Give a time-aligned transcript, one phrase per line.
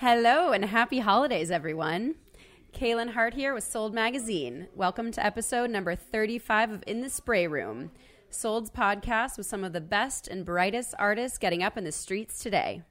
[0.00, 2.16] Hello and happy holidays, everyone.
[2.74, 4.68] Kaylin Hart here with Sold Magazine.
[4.74, 7.90] Welcome to episode number 35 of In the Spray Room,
[8.28, 12.38] Sold's podcast with some of the best and brightest artists getting up in the streets
[12.40, 12.82] today.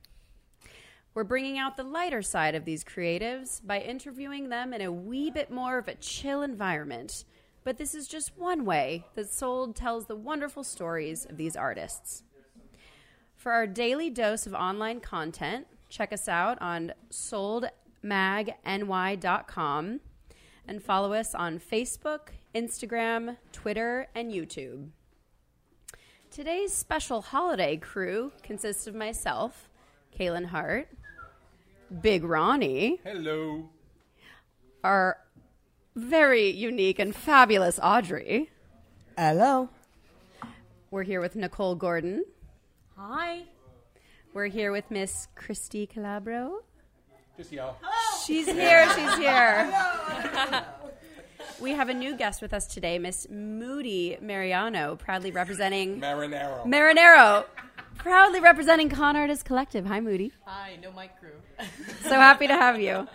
[1.13, 5.29] We're bringing out the lighter side of these creatives by interviewing them in a wee
[5.29, 7.24] bit more of a chill environment.
[7.63, 12.24] But this is just one way that Sold tells the wonderful stories of these artists.
[13.35, 19.99] For our daily dose of online content, check us out on soldmagny.com
[20.67, 22.20] and follow us on Facebook,
[22.53, 24.89] Instagram, Twitter, and YouTube.
[26.29, 29.70] Today's special holiday crew consists of myself,
[30.20, 30.89] Kaylin Hart,
[32.01, 33.70] Big Ronnie, Hello.
[34.84, 35.17] our
[35.95, 38.49] very unique and fabulous Audrey.
[39.17, 39.70] Hello.
[40.91, 42.25] We're here with Nicole Gordon.
[42.98, 43.43] Hi.
[44.35, 46.57] We're here with Miss Christy Calabro.
[47.38, 47.77] Just yell.
[48.26, 48.85] She's here.
[48.93, 49.73] She's here.
[51.62, 56.65] we have a new guest with us today, Miss Moody Mariano, proudly representing Marinero.
[56.65, 57.46] Marinero,
[57.98, 59.85] proudly representing Con Artist Collective.
[59.85, 60.34] Hi, Moody.
[60.43, 61.29] Hi, no mic crew.
[62.04, 63.07] So happy to have you.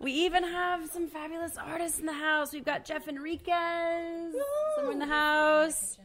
[0.00, 2.52] We even have some fabulous artists in the house.
[2.52, 4.34] We've got Jeff Enriquez,
[4.74, 5.96] someone in the house,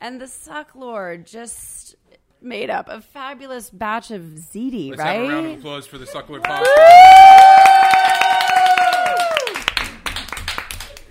[0.00, 1.96] and the Sucklord just
[2.46, 5.14] made up a fabulous batch of ziti, Let's right?
[5.16, 6.66] have a round of applause for the Suckler Podcast.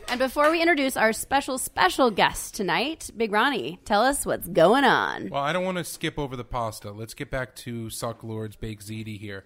[0.08, 4.86] And before we introduce our special, special guest tonight, Big Ronnie, tell us what's going
[4.86, 5.30] on.
[5.30, 6.92] Well, I don't want to skip over the pasta.
[6.92, 9.44] Let's get back to Sucklord's Baked Ziti here.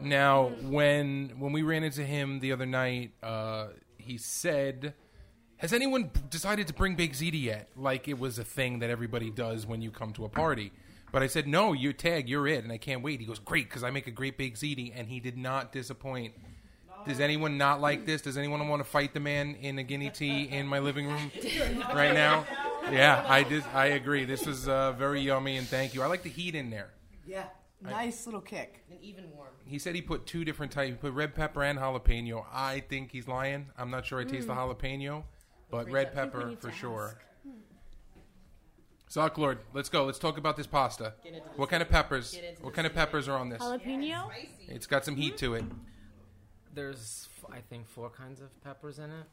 [0.00, 4.94] Now, when when we ran into him the other night, uh, he said,
[5.58, 9.30] "Has anyone decided to bring Big Ziti yet?" Like it was a thing that everybody
[9.30, 10.72] does when you come to a party.
[11.12, 13.20] But I said, "No, you tag, you're it," and I can't wait.
[13.20, 16.34] He goes, "Great, because I make a great Big Ziti," and he did not disappoint.
[17.06, 18.22] Does anyone not like this?
[18.22, 21.30] Does anyone want to fight the man in a guinea tee in my living room
[21.94, 22.44] right now?
[22.90, 23.64] Yeah, I did.
[23.72, 24.24] I agree.
[24.24, 26.02] This is uh, very yummy, and thank you.
[26.02, 26.90] I like the heat in there.
[27.26, 27.44] Yeah.
[27.80, 28.84] Nice little kick.
[28.90, 29.50] And even warm.
[29.64, 30.90] He said he put two different types.
[30.90, 32.44] He put red pepper and jalapeno.
[32.52, 33.66] I think he's lying.
[33.78, 35.24] I'm not sure I taste the jalapeno,
[35.70, 37.18] but red pepper for sure.
[37.42, 37.50] Hmm.
[39.10, 40.04] Sucklord, let's go.
[40.04, 41.14] Let's talk about this pasta.
[41.56, 42.38] What kind of peppers?
[42.60, 43.62] What kind of peppers are on this?
[43.62, 44.30] Jalapeno?
[44.68, 45.64] It's got some heat to it.
[46.74, 49.26] There's, I think, four kinds of peppers in it.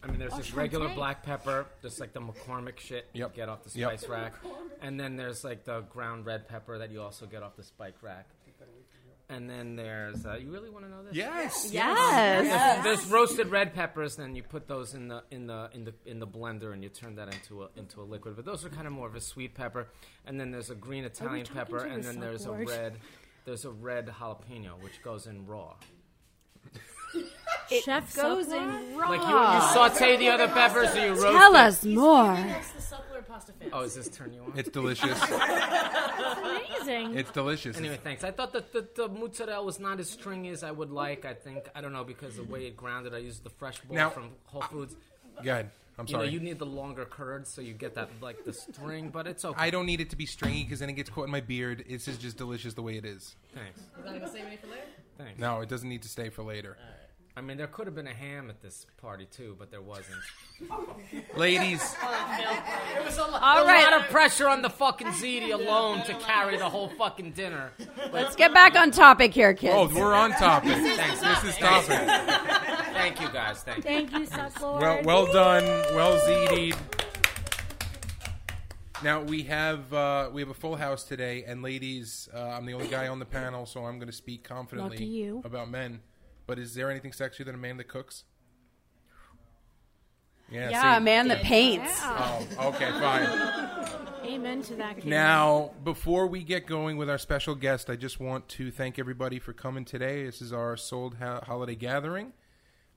[0.00, 3.34] I mean, there's this regular black pepper, just like the McCormick shit you Yep.
[3.34, 3.98] get off the Yep.
[3.98, 4.34] spice rack,
[4.80, 7.96] and then there's like the ground red pepper that you also get off the spike
[8.00, 8.26] rack.
[9.30, 11.14] And then there's, uh, you really want to know this?
[11.14, 11.68] Yes.
[11.70, 12.82] Yes.
[12.82, 15.92] There's roasted red peppers, and then you put those in the in the in the
[16.06, 18.36] in the blender, and you turn that into a into a liquid.
[18.36, 19.88] But those are kind of more of a sweet pepper.
[20.24, 22.96] And then there's a green Italian pepper, and then there's a red
[23.44, 25.74] there's a red jalapeno, which goes in raw.
[27.84, 28.90] Chef Goes Suckler?
[28.92, 29.08] in raw.
[29.10, 31.58] Like you, you saute the other peppers, or you roast Tell it.
[31.58, 32.34] us more.
[33.28, 33.70] That's the suckler pasta fan.
[33.72, 34.52] Oh, is this turn you on?
[34.56, 35.20] It's delicious.
[35.30, 37.16] Amazing.
[37.16, 37.76] It's delicious.
[37.76, 38.24] Anyway, thanks.
[38.24, 41.24] I thought that the, the mozzarella was not as stringy as I would like.
[41.24, 43.14] I think I don't know because the way it grounded.
[43.14, 44.96] I used the fresh bowl Now- from Whole uh, Foods.
[45.42, 45.70] Good.
[46.00, 46.28] I'm You know, sorry.
[46.30, 49.10] you need the longer curd, so you get that like the string.
[49.10, 49.60] But it's okay.
[49.60, 51.84] I don't need it to be stringy because then it gets caught in my beard.
[51.88, 53.34] This is just delicious the way it is.
[53.52, 53.80] Thanks.
[53.80, 54.82] Is that gonna save any for later?
[55.16, 55.40] Thanks.
[55.40, 56.76] No, it doesn't need to stay for later.
[57.38, 60.18] I mean, there could have been a ham at this party too, but there wasn't.
[61.36, 63.84] Ladies, It was a, lo- All a right.
[63.92, 67.70] lot of pressure on the fucking ziti alone to carry the whole fucking dinner.
[68.12, 69.72] Let's get back on topic here, kids.
[69.76, 70.72] oh, we're on topic.
[70.72, 71.20] Thanks.
[71.20, 71.96] This is topic.
[72.92, 73.62] Thank you guys.
[73.62, 73.82] Thank you.
[73.84, 74.80] Thank you, Sucklord.
[74.80, 75.62] Well, well done,
[75.94, 76.76] well zitied.
[79.04, 82.74] Now we have uh, we have a full house today, and ladies, uh, I'm the
[82.74, 85.40] only guy on the panel, so I'm going to speak confidently Lucky you.
[85.44, 86.00] about men.
[86.48, 88.24] But is there anything sexier than a man that cooks?
[90.50, 90.96] Yeah, yeah, see?
[90.96, 92.00] a man that paints.
[92.00, 92.46] Yeah.
[92.58, 93.28] Oh, okay, fine.
[94.24, 94.96] Amen to that.
[94.96, 95.06] Kid.
[95.06, 99.38] Now, before we get going with our special guest, I just want to thank everybody
[99.38, 100.24] for coming today.
[100.24, 102.32] This is our sold ho- holiday gathering.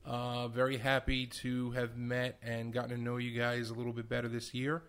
[0.06, 4.08] Uh, very happy to have met and gotten to know you guys a little bit
[4.08, 4.82] better this year.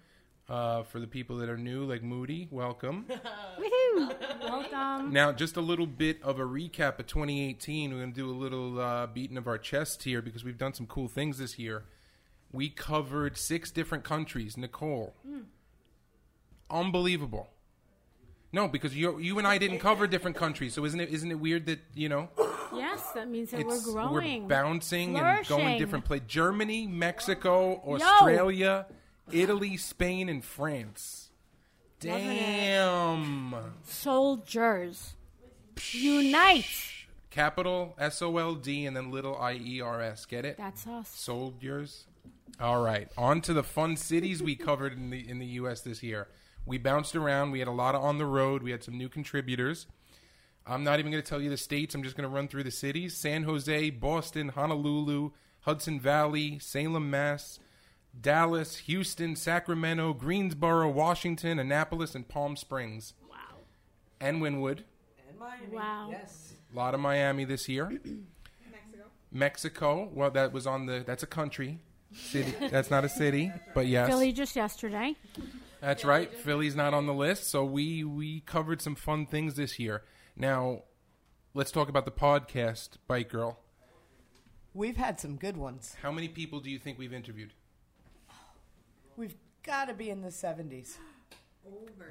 [0.49, 3.05] Uh, for the people that are new, like Moody, welcome.
[3.57, 4.13] Woohoo.
[4.41, 5.13] Welcome.
[5.13, 7.91] now, just a little bit of a recap of 2018.
[7.91, 10.73] We're going to do a little uh, beating of our chest here because we've done
[10.73, 11.85] some cool things this year.
[12.51, 14.57] We covered six different countries.
[14.57, 15.15] Nicole,
[16.69, 17.49] unbelievable.
[18.51, 21.39] No, because you you and I didn't cover different countries, so isn't it isn't it
[21.39, 22.29] weird that you know
[22.75, 24.47] Yes, that means that it's we're growing.
[24.47, 26.27] bouncing and going different places?
[26.27, 28.85] Germany, Mexico, Australia,
[29.31, 31.29] Italy, Spain, and France.
[31.99, 33.55] Damn.
[33.83, 35.13] Soldiers.
[35.91, 36.65] Unite.
[37.29, 40.25] Capital S O L D and then little I E R S.
[40.25, 40.57] Get it?
[40.57, 41.09] That's us.
[41.09, 42.05] Soldiers.
[42.59, 43.09] All right.
[43.17, 45.81] On to the fun cities we covered in the in the U.S.
[45.81, 46.27] this year.
[46.65, 47.51] We bounced around.
[47.51, 48.61] We had a lot of on the road.
[48.61, 49.87] We had some new contributors.
[50.65, 51.93] I'm not even going to tell you the states.
[51.95, 55.31] I'm just going to run through the cities: San Jose, Boston, Honolulu,
[55.61, 57.59] Hudson Valley, Salem, Mass,
[58.19, 63.13] Dallas, Houston, Sacramento, Greensboro, Washington, Annapolis, and Palm Springs.
[63.29, 63.37] Wow.
[64.21, 64.83] And Wynwood.
[65.27, 65.67] And Miami.
[65.71, 66.07] Wow.
[66.11, 66.53] Yes.
[66.71, 67.89] A lot of Miami this year.
[68.71, 69.03] Mexico.
[69.31, 70.09] Mexico.
[70.13, 71.03] Well, that was on the.
[71.05, 71.79] That's a country.
[72.13, 72.53] City.
[72.71, 74.07] That's not a city, but yes.
[74.07, 75.15] Philly just yesterday.
[75.81, 76.33] That's right.
[76.33, 80.03] Philly's not on the list, so we we covered some fun things this year.
[80.35, 80.83] Now,
[81.53, 83.59] let's talk about the podcast, Bike Girl.
[84.73, 85.95] We've had some good ones.
[86.01, 87.53] How many people do you think we've interviewed?
[89.17, 90.97] We've got to be in the 70s.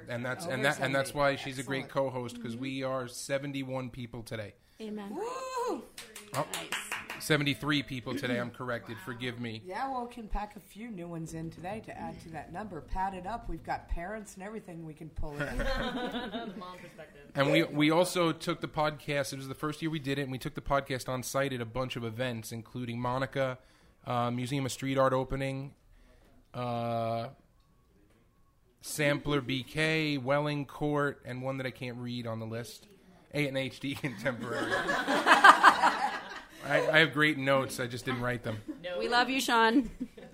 [0.09, 2.11] And that's Over and that and that's why she's a great Excellent.
[2.11, 4.55] co-host because we are 71 people today.
[4.81, 5.15] Amen.
[5.15, 5.83] Woo!
[6.35, 6.45] Oh,
[7.19, 8.39] 73 people today.
[8.39, 8.97] I'm corrected.
[9.05, 9.61] Forgive me.
[9.65, 12.51] Yeah, well, we can pack a few new ones in today to add to that
[12.51, 12.81] number.
[12.81, 13.47] Pad it up.
[13.47, 15.57] We've got parents and everything we can pull in.
[16.57, 17.21] Mom perspective.
[17.35, 19.31] And we we also took the podcast.
[19.31, 21.53] It was the first year we did it, and we took the podcast on site
[21.53, 23.59] at a bunch of events, including Monica,
[24.05, 25.73] uh, Museum of Street Art opening,
[26.53, 27.27] uh,
[28.81, 32.87] Sampler BK, Welling Court, and one that I can't read on the list.
[33.33, 34.71] A and HD Contemporary.
[36.65, 37.79] I, I have great notes.
[37.79, 38.57] I just didn't write them.
[38.83, 38.99] No.
[38.99, 39.89] We love you, Sean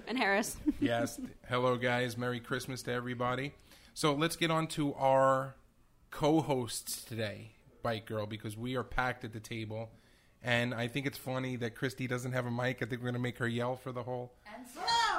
[0.07, 0.57] and Harris.
[0.79, 1.19] Yes.
[1.47, 2.17] Hello, guys.
[2.17, 3.53] Merry Christmas to everybody.
[3.93, 5.55] So let's get on to our
[6.09, 7.51] co-hosts today,
[7.83, 9.89] Bike Girl, because we are packed at the table.
[10.41, 12.77] And I think it's funny that Christy doesn't have a mic.
[12.81, 14.31] I think we're going to make her yell for the whole.
[14.55, 14.65] And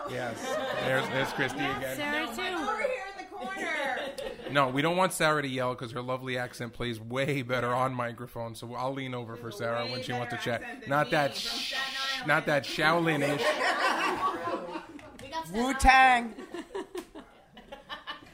[0.09, 0.11] slow.
[0.15, 0.57] Yes.
[0.85, 1.97] There's, there's Christy again.
[1.97, 2.57] Sarah too.
[2.63, 2.89] Over here
[3.19, 3.69] in the corner.
[4.51, 7.95] No, we don't want Sarah to yell because her lovely accent plays way better on
[7.95, 8.57] microphone.
[8.57, 10.89] So I'll lean over for Sarah when she wants to chat.
[10.89, 11.75] Not that, sh-
[12.27, 13.41] not that Shaolin-ish.
[15.23, 16.35] We got Staten Wu Tang.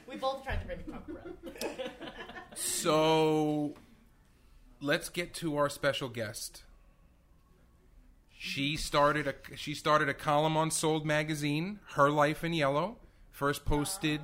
[0.09, 1.91] We both tried to bring the cock bread.
[2.55, 3.75] So
[4.81, 6.63] let's get to our special guest.
[8.37, 12.97] She started a she started a column on Sold magazine, Her Life in Yellow.
[13.31, 14.21] First posted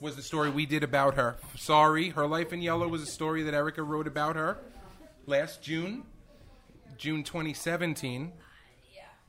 [0.00, 1.36] was the story we did about her.
[1.56, 4.58] Sorry, Her Life in Yellow was a story that Erica wrote about her
[5.26, 6.04] last June,
[6.96, 8.32] June 2017.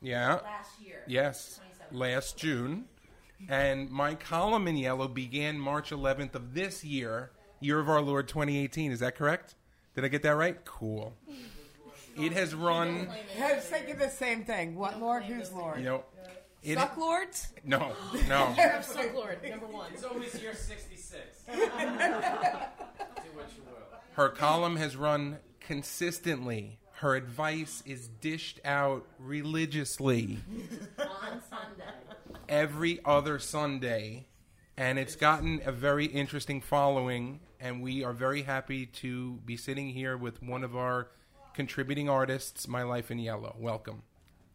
[0.01, 0.35] Yeah.
[0.43, 1.03] Last year.
[1.07, 1.59] Yes,
[1.91, 2.85] last June.
[3.49, 8.27] And my column in yellow began March 11th of this year, year of our Lord
[8.27, 8.91] 2018.
[8.91, 9.55] Is that correct?
[9.95, 10.63] Did I get that right?
[10.65, 11.15] Cool.
[12.17, 13.09] It has run,
[13.41, 14.75] I was thinking the same thing.
[14.75, 15.23] What Lord?
[15.23, 15.77] Who's Lord?
[15.79, 16.03] you know,
[16.63, 17.47] it Sucklords?
[17.63, 17.93] no,
[18.27, 18.53] no.
[18.81, 19.91] Sucklord, number one.
[19.93, 21.21] It's always year 66.
[21.45, 21.69] Do what
[23.55, 23.99] you will.
[24.13, 26.79] Her column has run consistently.
[26.93, 30.39] Her advice is dished out religiously
[30.97, 31.91] On Sunday.
[32.49, 34.25] every other Sunday,
[34.75, 37.41] and it's gotten a very interesting following.
[37.59, 41.07] And we are very happy to be sitting here with one of our
[41.57, 43.55] contributing artists, My Life in Yellow.
[43.57, 44.03] Welcome.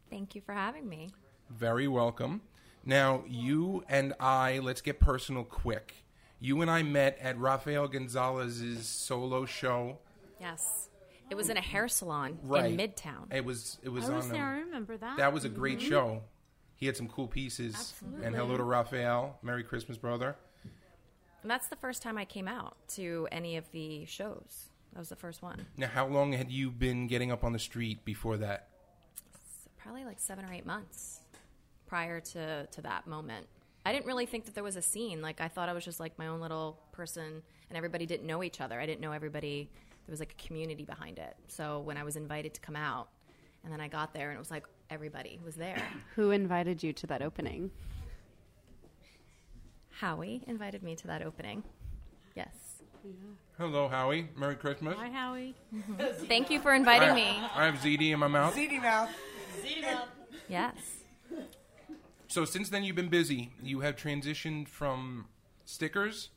[0.08, 1.10] Thank you for having me.
[1.50, 2.42] Very welcome.
[2.84, 5.94] Now, you and I, let's get personal quick.
[6.38, 9.98] You and I met at Rafael Gonzalez's solo show.
[10.40, 10.90] Yes.
[11.28, 12.70] It was in a hair salon Right.
[12.70, 13.34] in Midtown.
[13.34, 14.44] It was it was I was on there.
[14.44, 15.16] I a, remember that.
[15.16, 15.88] that was a great mm-hmm.
[15.88, 16.22] show.
[16.76, 17.74] He had some cool pieces.
[17.74, 18.26] Absolutely.
[18.26, 19.38] And hello to Rafael.
[19.42, 20.36] Merry Christmas, brother.
[21.42, 24.68] And that's the first time I came out to any of the shows.
[24.92, 25.66] That was the first one.
[25.76, 28.68] Now, how long had you been getting up on the street before that?
[29.32, 31.20] So probably like seven or eight months
[31.86, 33.46] prior to, to that moment.
[33.84, 35.22] I didn't really think that there was a scene.
[35.22, 38.42] Like, I thought I was just like my own little person and everybody didn't know
[38.42, 38.78] each other.
[38.78, 39.70] I didn't know everybody.
[40.06, 41.36] There was like a community behind it.
[41.48, 43.08] So when I was invited to come out,
[43.64, 45.82] and then I got there and it was like everybody was there.
[46.16, 47.70] Who invited you to that opening?
[49.90, 51.62] Howie invited me to that opening.
[52.34, 52.82] Yes.
[53.62, 54.26] Hello, Howie.
[54.36, 54.96] Merry Christmas.
[54.98, 55.54] Hi, Howie.
[56.26, 57.28] Thank you for inviting I, me.
[57.54, 58.56] I have ZD in my mouth.
[58.56, 59.08] ZD mouth.
[59.62, 60.08] Ziti mouth.
[60.48, 60.74] Yes.
[62.26, 63.52] So since then, you've been busy.
[63.62, 65.26] You have transitioned from
[65.64, 66.30] stickers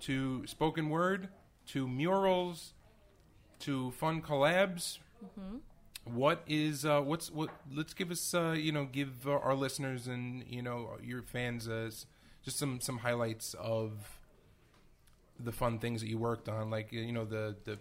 [0.00, 1.28] to spoken word
[1.66, 2.72] to murals
[3.58, 4.96] to fun collabs.
[6.04, 7.50] What is uh, what's what?
[7.70, 11.68] Let's give us uh, you know give uh, our listeners and you know your fans
[11.68, 11.90] uh,
[12.42, 14.21] just some some highlights of
[15.44, 16.70] the fun things that you worked on.
[16.70, 17.78] Like you know the the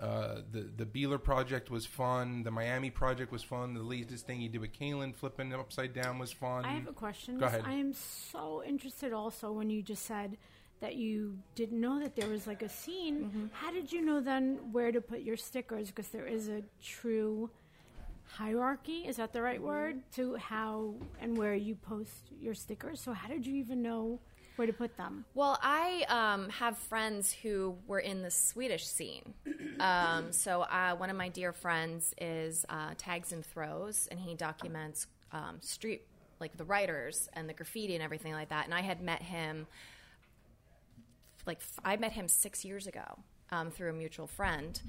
[0.00, 2.42] uh, the the Beeler project was fun.
[2.42, 3.74] The Miami project was fun.
[3.74, 6.64] The latest thing you did with Kaylin flipping upside down was fun.
[6.64, 7.38] I have a question.
[7.38, 7.62] Go ahead.
[7.64, 10.36] I am so interested also when you just said
[10.80, 13.24] that you didn't know that there was like a scene.
[13.24, 13.46] Mm-hmm.
[13.52, 15.86] How did you know then where to put your stickers?
[15.88, 17.48] Because there is a true
[18.24, 19.06] hierarchy.
[19.06, 19.66] Is that the right Mm-hmm.
[19.66, 23.00] word to how and where you post your stickers?
[23.00, 24.20] So how did you even know
[24.56, 25.24] where to put them?
[25.34, 29.34] Well, I um, have friends who were in the Swedish scene.
[29.78, 34.34] Um, so uh, one of my dear friends is uh, Tags and Throws, and he
[34.34, 36.06] documents um, street,
[36.40, 38.64] like the writers and the graffiti and everything like that.
[38.64, 39.66] And I had met him,
[41.44, 43.04] like I met him six years ago.
[43.52, 44.80] Um, through a mutual friend,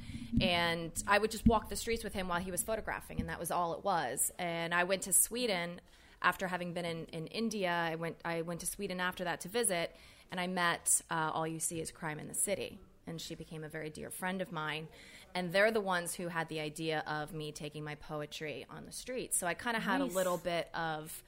[0.41, 3.39] and I would just walk the streets with him while he was photographing, and that
[3.39, 4.31] was all it was.
[4.39, 5.79] And I went to Sweden
[6.21, 9.49] after having been in, in India, I went I went to Sweden after that to
[9.49, 9.95] visit,
[10.31, 13.63] and I met uh, All You See Is Crime in the City, and she became
[13.63, 14.87] a very dear friend of mine.
[15.35, 18.91] And they're the ones who had the idea of me taking my poetry on the
[18.91, 19.37] streets.
[19.37, 21.23] So I kind of had a little bit of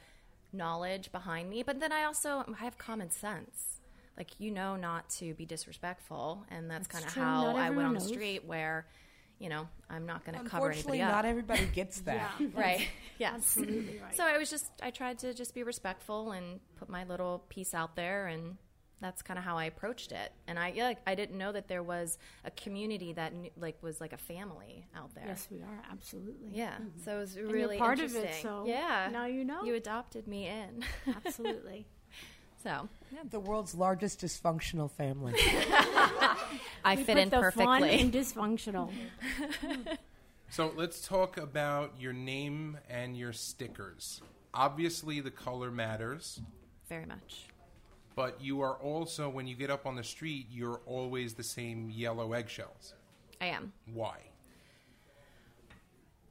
[0.52, 3.82] knowledge behind me, but then I also I have common sense.
[4.18, 7.94] Like you know not to be disrespectful, and that's, kind of how I went on
[7.94, 8.86] the street where,
[9.40, 11.24] you know, I'm not going to cover Unfortunately, anybody up.
[11.24, 12.32] not everybody gets that.
[12.54, 12.88] right.
[13.18, 13.34] yes.
[13.36, 14.16] Absolutely right.
[14.16, 17.74] So I was just I tried to just be respectful and put my little piece
[17.74, 18.58] out there and
[19.02, 20.32] that's kind of how I approached it.
[20.48, 24.02] And I, yeah, I didn't know that there was a community that knew, like was
[24.02, 25.26] like a family out there.
[25.26, 26.50] yes, we are absolutely.
[26.52, 26.74] Yeah.
[26.74, 27.04] Mm-hmm.
[27.06, 29.10] So it was you're really part of it, so yeah.
[29.12, 29.64] now you know.
[29.64, 30.84] You adopted me in.
[31.26, 31.88] Absolutely.
[32.64, 32.88] So
[33.30, 35.34] The world's largest dysfunctional family.
[36.84, 38.00] I We fit put in the fun perfectly.
[38.02, 38.92] and dysfunctional.
[40.52, 44.20] So let's talk about your name and your stickers.
[44.52, 46.42] Obviously, the color matters,
[46.88, 47.46] Very much.
[48.16, 51.92] but you are also, when you get up on the street, you're always the same
[51.92, 52.96] yellow eggshells.
[53.40, 53.74] I am.
[53.94, 54.18] Why?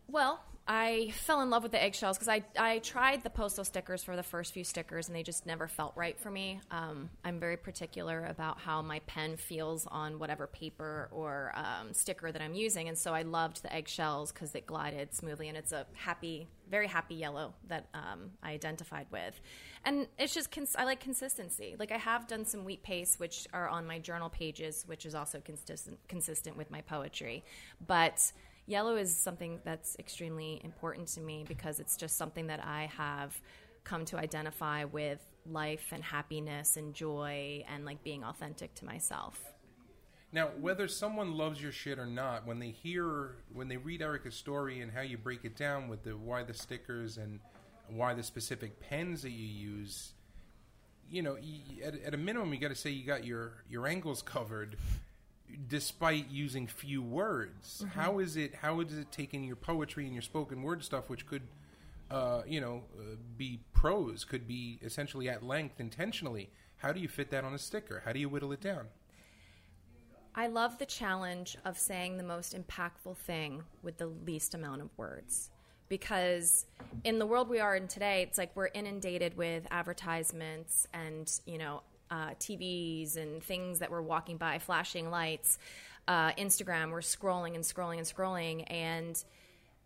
[0.08, 4.04] Well, I fell in love with the eggshells because I, I tried the postal stickers
[4.04, 6.60] for the first few stickers and they just never felt right for me.
[6.70, 12.30] Um, I'm very particular about how my pen feels on whatever paper or um, sticker
[12.30, 12.88] that I'm using.
[12.88, 16.86] And so I loved the eggshells because it glided smoothly and it's a happy, very
[16.86, 19.40] happy yellow that um, I identified with.
[19.86, 21.76] And it's just, cons- I like consistency.
[21.78, 25.14] Like I have done some wheat paste, which are on my journal pages, which is
[25.14, 27.42] also consistent, consistent with my poetry.
[27.86, 28.32] But
[28.68, 33.34] Yellow is something that's extremely important to me because it's just something that I have
[33.82, 39.42] come to identify with life and happiness and joy and like being authentic to myself.
[40.32, 44.34] Now, whether someone loves your shit or not, when they hear, when they read Erica's
[44.34, 47.40] story and how you break it down with the why the stickers and
[47.88, 50.12] why the specific pens that you use,
[51.10, 51.38] you know,
[51.82, 54.76] at, at a minimum, you got to say you got your your angles covered,
[55.68, 57.84] despite using few words.
[57.94, 58.54] How is it?
[58.54, 61.42] How is it taking your poetry and your spoken word stuff, which could,
[62.10, 66.50] uh, you know, uh, be prose, could be essentially at length intentionally?
[66.78, 68.02] How do you fit that on a sticker?
[68.04, 68.86] How do you whittle it down?
[70.34, 74.90] I love the challenge of saying the most impactful thing with the least amount of
[74.96, 75.50] words.
[75.88, 76.66] Because
[77.02, 81.58] in the world we are in today, it's like we're inundated with advertisements and, you
[81.58, 85.58] know, uh, TVs and things that we're walking by, flashing lights,
[86.06, 88.64] uh, Instagram, we're scrolling and scrolling and scrolling.
[88.70, 89.22] And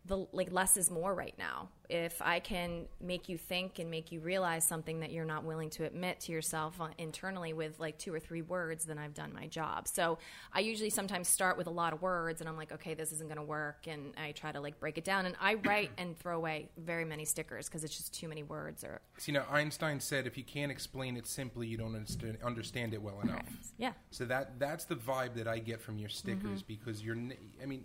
[0.07, 1.69] the like less is more right now.
[1.93, 5.69] If I can make you think and make you realize something that you're not willing
[5.71, 9.35] to admit to yourself uh, internally with like two or three words, then I've done
[9.35, 9.87] my job.
[9.87, 10.17] So
[10.55, 13.29] I usually sometimes start with a lot of words and I'm like, okay, this isn't
[13.29, 15.27] going to work, and I try to like break it down.
[15.27, 18.85] And I write and throw away very many stickers because it's just too many words.
[18.85, 22.95] Or See, now Einstein said, if you can't explain it simply, you don't understand, understand
[22.95, 23.45] it well enough.
[23.77, 26.39] yeah, So that that's the vibe that I get from your mm-hmm.
[26.39, 27.19] stickers because you're.
[27.63, 27.85] I mean,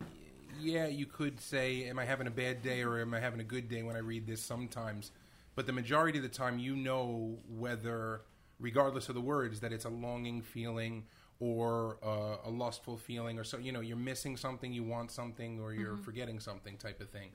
[0.59, 3.43] yeah, you could say, "Am I having a bad day or am I having a
[3.43, 5.11] good day?" When I read this, sometimes,
[5.55, 8.21] but the majority of the time, you know whether,
[8.59, 11.05] regardless of the words, that it's a longing feeling
[11.39, 15.59] or uh, a lustful feeling, or so you know, you're missing something, you want something,
[15.59, 17.29] or you're forgetting something, type of thing.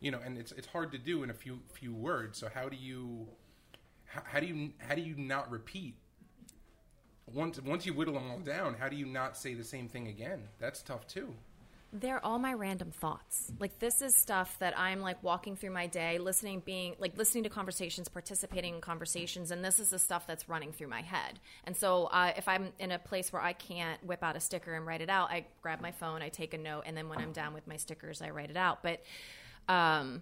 [0.00, 2.38] You know, and it's it's hard to do in a few few words.
[2.38, 3.28] So how do you
[4.06, 5.96] how, how do you how do you not repeat
[7.34, 10.08] once once you whittle them all down, how do you not say the same thing
[10.08, 10.48] again?
[10.58, 11.34] That's tough too.
[11.90, 13.50] They're all my random thoughts.
[13.58, 17.44] Like this is stuff that I'm like walking through my day, listening, being like listening
[17.44, 21.38] to conversations, participating in conversations, and this is the stuff that's running through my head.
[21.64, 24.74] And so, uh, if I'm in a place where I can't whip out a sticker
[24.74, 27.20] and write it out, I grab my phone, I take a note, and then when
[27.20, 28.82] I'm down with my stickers, I write it out.
[28.82, 29.02] But,
[29.66, 30.20] um,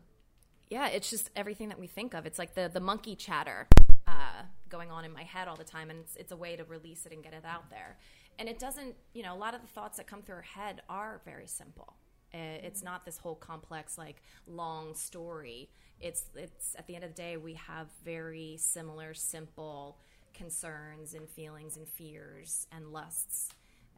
[0.71, 2.27] yeah, it's just everything that we think of.
[2.27, 3.67] It's like the the monkey chatter
[4.07, 6.65] uh, going on in my head all the time, and it's, it's a way to
[6.65, 7.97] release it and get it out there.
[8.39, 10.83] And it doesn't, you know, a lot of the thoughts that come through our head
[10.89, 11.95] are very simple.
[12.33, 15.71] It's not this whole complex, like long story.
[16.01, 19.97] It's it's at the end of the day, we have very similar, simple
[20.35, 23.49] concerns and feelings and fears and lusts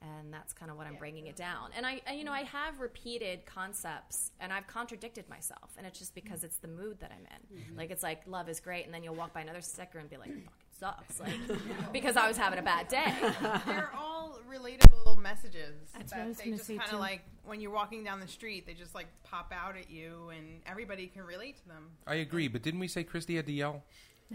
[0.00, 1.70] and that's kind of what I'm bringing it down.
[1.76, 5.98] And I, and, you know, I have repeated concepts, and I've contradicted myself, and it's
[5.98, 6.46] just because mm-hmm.
[6.46, 7.58] it's the mood that I'm in.
[7.58, 7.78] Mm-hmm.
[7.78, 10.16] Like it's like love is great, and then you'll walk by another sticker and be
[10.16, 11.32] like, "Fucking sucks," like
[11.92, 13.12] because I was having a bad day.
[13.66, 16.96] They're all relatable messages That's what I that was they gonna just say, kind too.
[16.96, 20.30] of like when you're walking down the street, they just like pop out at you,
[20.36, 21.84] and everybody can relate to them.
[22.06, 23.82] I agree, but didn't we say Christy had to yell?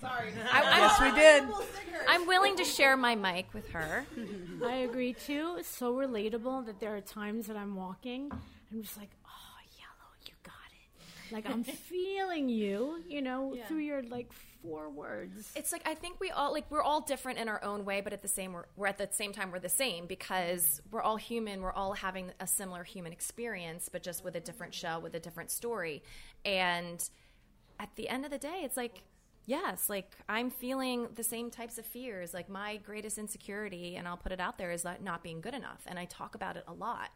[0.00, 1.44] Sorry, I, Yes, I'm, we did.
[2.08, 4.06] I'm willing to share my mic with her.
[4.64, 5.56] I agree too.
[5.58, 8.30] It's so relatable that there are times that I'm walking,
[8.72, 11.34] I'm just like, oh, yellow, you got it.
[11.34, 14.30] Like I'm feeling you, you know, through your like
[14.64, 15.52] four words.
[15.54, 18.12] It's like I think we all like we're all different in our own way, but
[18.12, 21.16] at the same we're, we're at the same time we're the same because we're all
[21.16, 21.62] human.
[21.62, 25.20] We're all having a similar human experience, but just with a different shell, with a
[25.20, 26.02] different story.
[26.44, 27.08] And
[27.78, 29.02] at the end of the day, it's like
[29.46, 32.32] yes, like I'm feeling the same types of fears.
[32.34, 35.54] Like my greatest insecurity, and I'll put it out there, is that not being good
[35.54, 37.10] enough, and I talk about it a lot.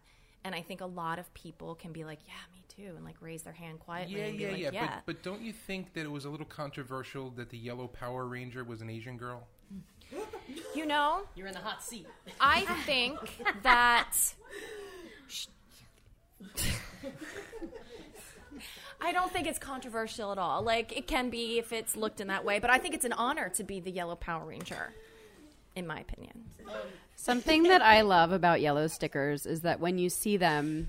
[0.49, 3.17] And I think a lot of people can be like, "Yeah, me too," and like
[3.21, 4.71] raise their hand quietly Yeah, and be yeah, like, yeah.
[4.73, 7.87] "Yeah." But, but don't you think that it was a little controversial that the yellow
[7.87, 9.47] Power Ranger was an Asian girl?
[10.75, 12.07] you know, You're in the hot seat.
[12.41, 13.19] I think
[13.63, 14.15] that.
[19.01, 20.63] I don't think it's controversial at all.
[20.63, 23.13] Like, it can be if it's looked in that way, but I think it's an
[23.13, 24.93] honor to be the Yellow Power Ranger,
[25.79, 26.45] in my opinion.
[27.17, 30.89] Something that I love about yellow stickers is that when you see them,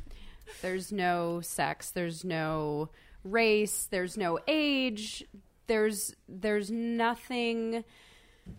[0.61, 2.89] there's no sex, there's no
[3.23, 5.23] race, there's no age,
[5.67, 7.83] there's there's nothing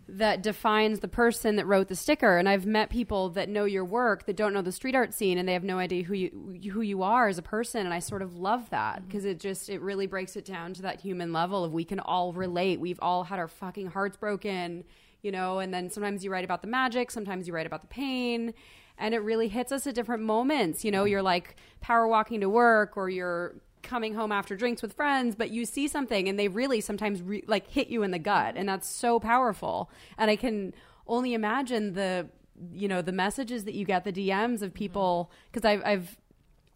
[0.09, 2.39] that defines the person that wrote the sticker.
[2.39, 5.39] And I've met people that know your work that don't know the street art scene
[5.39, 7.85] and they have no idea who you who you are as a person.
[7.87, 9.07] And I sort of love that mm-hmm.
[9.07, 12.01] because it just it really breaks it down to that human level of we can
[12.01, 12.81] all relate.
[12.81, 14.85] We've all had our fucking hearts broken,
[15.23, 15.59] you know.
[15.59, 18.55] And then sometimes you write about the magic, sometimes you write about the pain.
[18.99, 20.85] And it really hits us at different moments.
[20.85, 24.93] You know, you're like power walking to work or you're coming home after drinks with
[24.93, 28.19] friends, but you see something and they really sometimes re- like hit you in the
[28.19, 29.91] gut, and that's so powerful.
[30.19, 30.75] And I can
[31.07, 32.29] only imagine the
[32.75, 36.19] you know the messages that you get, the DMs of people because I've, I've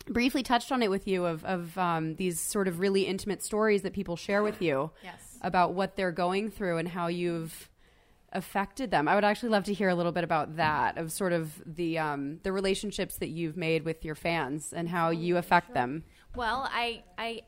[0.06, 3.82] briefly touched on it with you of of um, these sort of really intimate stories
[3.82, 5.38] that people share with you Yes.
[5.42, 7.68] about what they're going through and how you've
[8.34, 9.08] affected them.
[9.08, 11.98] I would actually love to hear a little bit about that of sort of the
[11.98, 16.04] um, the relationships that you've made with your fans and how you affect them.
[16.34, 17.42] Well, I I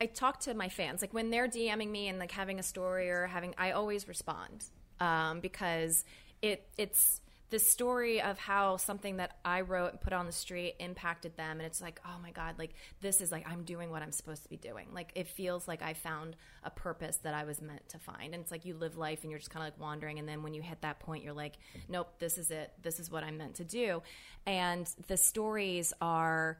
[0.00, 3.10] I talk to my fans like when they're DMing me and like having a story
[3.10, 4.66] or having I always respond
[5.00, 6.04] um, because
[6.40, 10.74] it it's the story of how something that I wrote and put on the street
[10.78, 14.02] impacted them and it's like oh my god like this is like I'm doing what
[14.02, 14.88] I'm supposed to be doing.
[14.92, 18.34] Like it feels like I found a purpose that I was meant to find.
[18.34, 20.42] And it's like you live life and you're just kind of like wandering and then
[20.42, 21.54] when you hit that point you're like
[21.88, 22.72] nope this is it.
[22.82, 24.02] This is what I'm meant to do.
[24.46, 26.58] And the stories are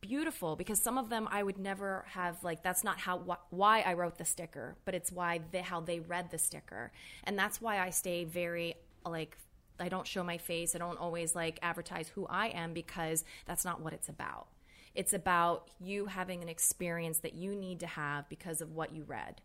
[0.00, 3.80] beautiful because some of them I would never have like that's not how wh- why
[3.80, 6.92] I wrote the sticker, but it's why how they read the sticker,
[7.24, 9.36] and that's why I stay very like
[9.80, 10.74] I don't show my face.
[10.74, 14.46] I don't always like advertise who I am because that's not what it's about.
[14.94, 19.02] It's about you having an experience that you need to have because of what you
[19.04, 19.40] read.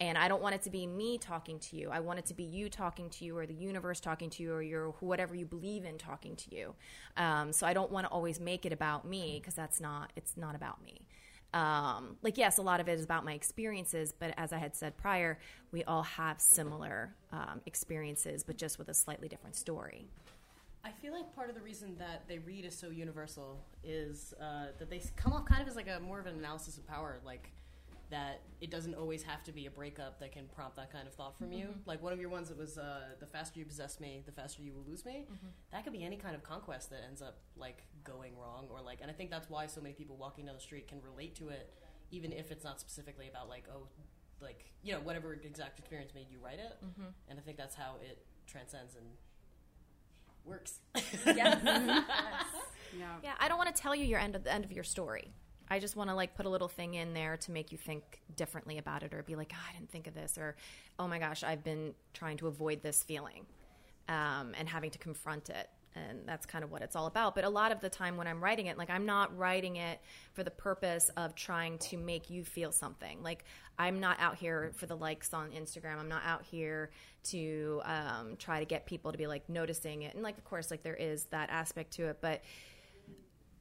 [0.00, 1.90] And I don't want it to be me talking to you.
[1.90, 4.52] I want it to be you talking to you, or the universe talking to you,
[4.52, 6.74] or your whatever you believe in talking to you.
[7.16, 10.12] Um, so I don't want to always make it about me because that's not.
[10.16, 11.02] It's not about me.
[11.54, 14.74] Um, like yes, a lot of it is about my experiences, but as I had
[14.74, 15.38] said prior,
[15.70, 20.06] we all have similar um, experiences, but just with a slightly different story.
[20.84, 24.66] I feel like part of the reason that they read is so universal is uh,
[24.78, 27.20] that they come off kind of as like a more of an analysis of power,
[27.24, 27.50] like
[28.12, 31.14] that it doesn't always have to be a breakup that can prompt that kind of
[31.14, 31.64] thought from you.
[31.64, 31.86] Mm-hmm.
[31.88, 34.62] Like one of your ones that was uh, the faster you possess me, the faster
[34.62, 35.24] you will lose me.
[35.24, 35.46] Mm-hmm.
[35.72, 38.98] That could be any kind of conquest that ends up like going wrong, or like,
[39.00, 41.48] and I think that's why so many people walking down the street can relate to
[41.48, 41.72] it,
[42.10, 43.88] even if it's not specifically about like oh,
[44.42, 46.76] like you know whatever exact experience made you write it.
[46.84, 47.08] Mm-hmm.
[47.30, 49.06] And I think that's how it transcends and
[50.44, 50.80] works.
[51.24, 51.58] Yeah,
[53.22, 55.32] Yeah, I don't want to tell you your end of the end of your story.
[55.72, 58.20] I just want to like put a little thing in there to make you think
[58.36, 60.54] differently about it, or be like, oh, I didn't think of this, or
[60.98, 63.46] oh my gosh, I've been trying to avoid this feeling,
[64.06, 67.34] um, and having to confront it, and that's kind of what it's all about.
[67.34, 69.98] But a lot of the time when I'm writing it, like I'm not writing it
[70.34, 73.22] for the purpose of trying to make you feel something.
[73.22, 73.46] Like
[73.78, 75.98] I'm not out here for the likes on Instagram.
[75.98, 76.90] I'm not out here
[77.30, 80.70] to um, try to get people to be like noticing it, and like of course,
[80.70, 82.42] like there is that aspect to it, but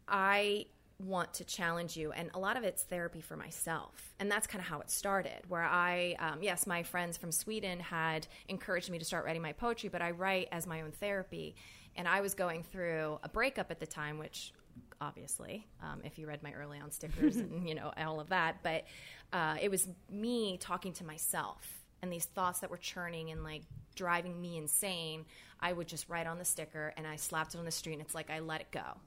[0.09, 0.65] I
[1.05, 4.13] want to challenge you and a lot of it's therapy for myself.
[4.19, 7.79] And that's kind of how it started where i um, yes my friends from sweden
[7.79, 11.55] had encouraged me to start writing my poetry but i write as my own therapy.
[11.95, 14.53] And i was going through a breakup at the time which
[14.99, 18.57] obviously um, if you read my early on stickers and you know all of that
[18.63, 18.85] but
[19.33, 23.61] uh, it was me talking to myself and these thoughts that were churning and like
[23.95, 25.25] driving me insane.
[25.59, 28.01] I would just write on the sticker and i slapped it on the street and
[28.01, 28.97] it's like i let it go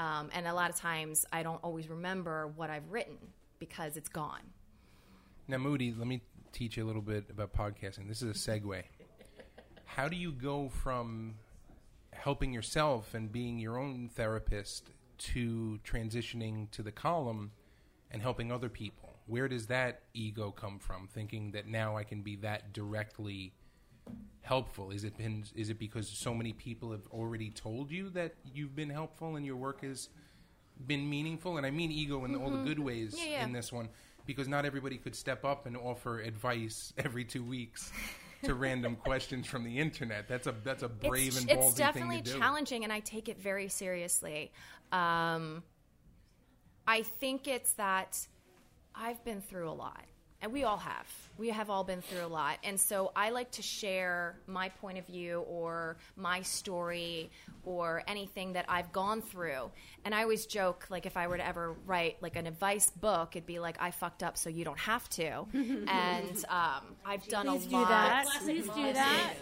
[0.00, 3.18] um, and a lot of times I don't always remember what I've written
[3.58, 4.40] because it's gone.
[5.46, 8.08] Now, Moody, let me teach you a little bit about podcasting.
[8.08, 8.82] This is a segue.
[9.84, 11.34] How do you go from
[12.12, 17.50] helping yourself and being your own therapist to transitioning to the column
[18.10, 19.10] and helping other people?
[19.26, 21.08] Where does that ego come from?
[21.08, 23.52] Thinking that now I can be that directly
[24.42, 24.90] helpful?
[24.90, 28.74] Is it been is it because so many people have already told you that you've
[28.74, 30.08] been helpful and your work has
[30.86, 31.56] been meaningful?
[31.56, 33.24] And I mean ego in all the good ways Mm-hmm.
[33.30, 33.44] Yeah, yeah.
[33.44, 33.88] in this one
[34.26, 37.90] because not everybody could step up and offer advice every 2 weeks
[38.44, 40.28] to random questions from the internet.
[40.28, 42.38] That's a that's a brave it's, and ballsy it's definitely thing to do.
[42.38, 44.52] challenging and i take it very seriously
[44.92, 45.62] um,
[46.86, 48.26] i think it's that
[48.94, 50.04] i've been through a lot
[50.42, 51.06] and we all have
[51.38, 54.98] we have all been through a lot and so i like to share my point
[54.98, 57.30] of view or my story
[57.64, 59.70] or anything that i've gone through
[60.04, 63.36] and i always joke like if i were to ever write like an advice book
[63.36, 65.44] it'd be like i fucked up so you don't have to
[65.88, 68.26] and um, i've done Please a do lot that.
[68.42, 69.34] Please do that.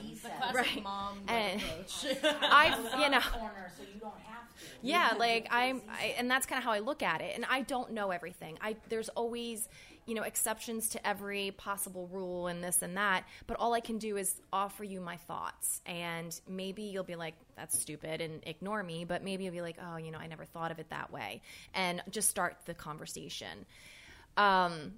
[0.54, 0.82] Right.
[0.82, 1.60] mom And-
[2.50, 3.20] I've, you know,
[4.82, 7.32] yeah, like I'm, I, and that's kind of how I look at it.
[7.34, 8.58] And I don't know everything.
[8.60, 9.68] I there's always,
[10.08, 13.24] you know, exceptions to every possible rule and this and that.
[13.46, 17.34] But all I can do is offer you my thoughts, and maybe you'll be like,
[17.56, 19.04] "That's stupid," and ignore me.
[19.04, 21.42] But maybe you'll be like, "Oh, you know, I never thought of it that way,"
[21.74, 23.66] and just start the conversation.
[24.38, 24.94] Um,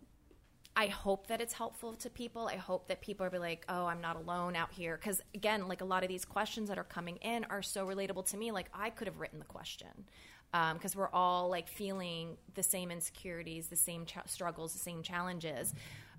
[0.77, 2.47] I hope that it's helpful to people.
[2.47, 5.67] I hope that people are be like, "Oh, I'm not alone out here." Because again,
[5.67, 8.53] like a lot of these questions that are coming in are so relatable to me.
[8.53, 10.07] Like I could have written the question
[10.53, 15.75] because we're all like feeling the same insecurities, the same ch- struggles, the same challenges.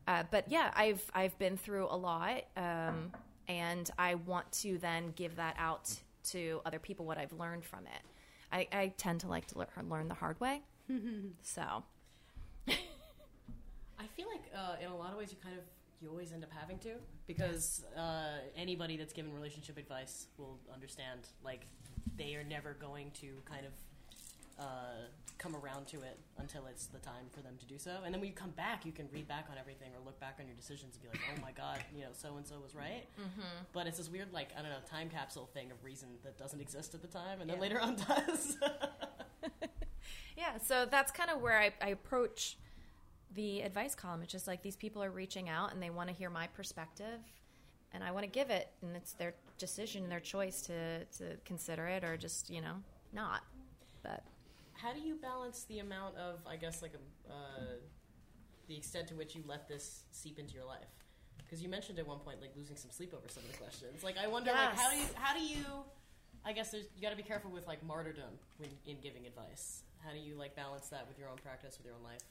[0.07, 3.11] Uh, but yeah, I've I've been through a lot, um,
[3.47, 5.93] and I want to then give that out
[6.29, 8.01] to other people what I've learned from it.
[8.51, 10.61] I, I tend to like to lear- learn the hard way,
[11.41, 11.83] so.
[12.67, 15.63] I feel like uh, in a lot of ways you kind of
[16.01, 16.93] you always end up having to
[17.27, 21.61] because uh, anybody that's given relationship advice will understand like
[22.17, 23.73] they are never going to kind of
[24.61, 25.07] uh,
[25.39, 27.91] come around to it until it's the time for them to do so.
[28.05, 30.37] And then when you come back, you can read back on everything or look back
[30.39, 32.75] on your decisions and be like, oh my god, you know, so and so was
[32.75, 33.05] right.
[33.19, 33.41] Mm-hmm.
[33.73, 36.61] But it's this weird like I don't know time capsule thing of reason that doesn't
[36.61, 37.61] exist at the time and then Yeah.
[37.63, 38.57] later on does.
[40.37, 42.57] Yeah, so that's kind of where I, I approach
[43.35, 44.23] the advice column.
[44.23, 47.19] It's just like these people are reaching out and they want to hear my perspective,
[47.93, 51.37] and I want to give it, and it's their decision and their choice to to
[51.45, 52.75] consider it or just you know
[53.13, 53.41] not.
[54.03, 54.23] But
[54.81, 57.75] How do you balance the amount of, I guess, like a, uh,
[58.67, 60.89] the extent to which you let this seep into your life?
[61.37, 64.03] Because you mentioned at one point like losing some sleep over some of the questions.
[64.03, 65.65] Like I wonder, like how do you, how do you?
[66.43, 69.83] I guess there's, you got to be careful with like martyrdom when in giving advice.
[69.99, 72.21] How do you like balance that with your own practice, with your own life?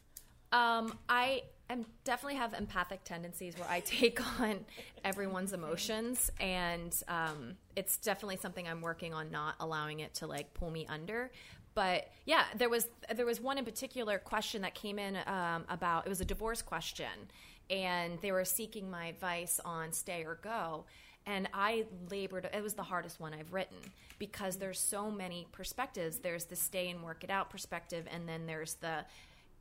[0.52, 4.64] Um, I am definitely have empathic tendencies where I take on
[5.04, 10.52] everyone's emotions, and um, it's definitely something I'm working on not allowing it to like
[10.54, 11.30] pull me under.
[11.74, 16.06] But yeah, there was there was one in particular question that came in um, about
[16.06, 17.30] it was a divorce question,
[17.68, 20.84] and they were seeking my advice on stay or go.
[21.26, 23.76] And I labored, it was the hardest one I've written
[24.18, 26.18] because there's so many perspectives.
[26.18, 29.04] There's the stay and work it out perspective, and then there's the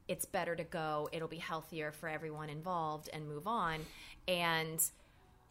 [0.08, 3.86] it's better to go, it'll be healthier for everyone involved, and move on.
[4.28, 4.84] And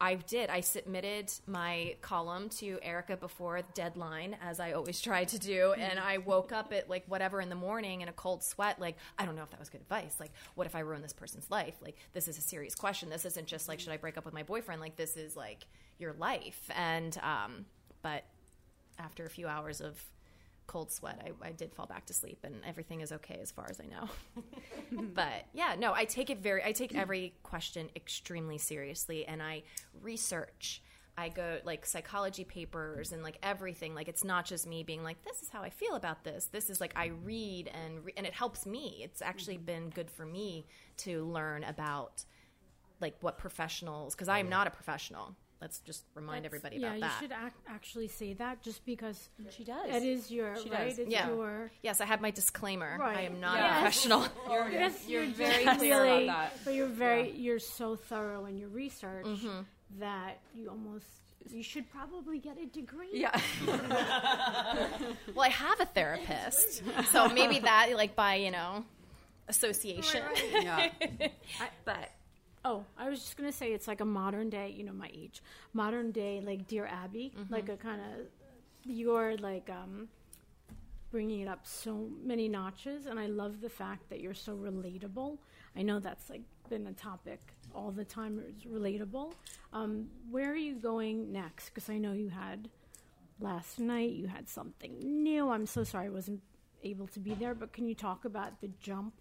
[0.01, 0.49] I did.
[0.49, 5.73] I submitted my column to Erica before deadline, as I always try to do.
[5.73, 8.79] And I woke up at like whatever in the morning in a cold sweat.
[8.79, 10.15] Like, I don't know if that was good advice.
[10.19, 11.75] Like, what if I ruin this person's life?
[11.81, 13.09] Like, this is a serious question.
[13.09, 14.79] This isn't just like, should I break up with my boyfriend?
[14.79, 15.65] Like, this is like
[15.97, 16.69] your life.
[16.75, 17.65] And, um,
[18.01, 18.23] but
[18.97, 20.01] after a few hours of
[20.69, 23.65] cold sweat, I, I did fall back to sleep, and everything is okay as far
[23.71, 24.07] as I know.
[25.15, 29.63] but yeah, no, I take it very, I take every question extremely seriously, and I
[30.01, 30.83] research.
[31.17, 33.93] I go like psychology papers and like everything.
[33.95, 36.45] Like it's not just me being like, this is how I feel about this.
[36.45, 39.01] This is like I read and re- and it helps me.
[39.03, 39.65] It's actually mm-hmm.
[39.65, 40.65] been good for me
[40.97, 42.23] to learn about
[43.01, 45.35] like what professionals because I am not a professional.
[45.61, 47.21] Let's just remind That's- everybody yeah, about that.
[47.21, 49.89] you should ac- actually say that just because She does.
[49.93, 50.89] it is your She right.
[50.89, 50.99] does.
[50.99, 51.27] It's Yeah.
[51.29, 52.97] your Yes, I have my disclaimer.
[53.01, 53.69] I am not Yes.
[53.69, 54.27] a professional.
[54.71, 56.63] Yes, You're you're very just clear about that.
[56.65, 59.61] But you're very, you're so thorough in your research Mm-hmm.
[59.99, 61.05] that you almost,
[61.51, 63.09] you should probably get a degree.
[63.13, 63.37] Yeah.
[65.33, 68.85] well, I have a therapist, so maybe that, like by you know,
[69.47, 70.23] association.
[70.61, 70.89] yeah.
[71.85, 72.11] but
[72.65, 75.41] Oh, I was just gonna say it's like a modern day, you know, my age,
[75.73, 77.53] modern day, like Dear Abby, Mm-hmm.
[77.53, 78.25] like a kind of
[78.85, 80.07] you're like um,
[81.11, 85.37] bringing it up so many notches, and I love the fact that you're so relatable.
[85.75, 87.39] I know that's like been a topic
[87.73, 88.41] all the time.
[88.49, 89.33] It's relatable.
[89.73, 91.69] Um, where are you going next?
[91.69, 92.69] Because I know you had
[93.39, 94.11] last night.
[94.11, 95.49] You had something new.
[95.49, 96.41] I'm so sorry I wasn't
[96.83, 99.13] able to be there, but can you talk about the jump?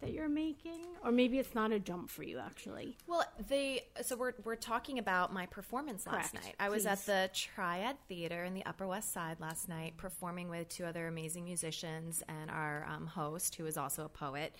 [0.00, 2.96] That you're making, or maybe it's not a jump for you actually.
[3.06, 6.46] well, they so we're we're talking about my performance last Correct.
[6.46, 6.54] night.
[6.60, 10.68] I was at the Triad Theater in the Upper West Side last night, performing with
[10.68, 14.54] two other amazing musicians and our um, host, who is also a poet,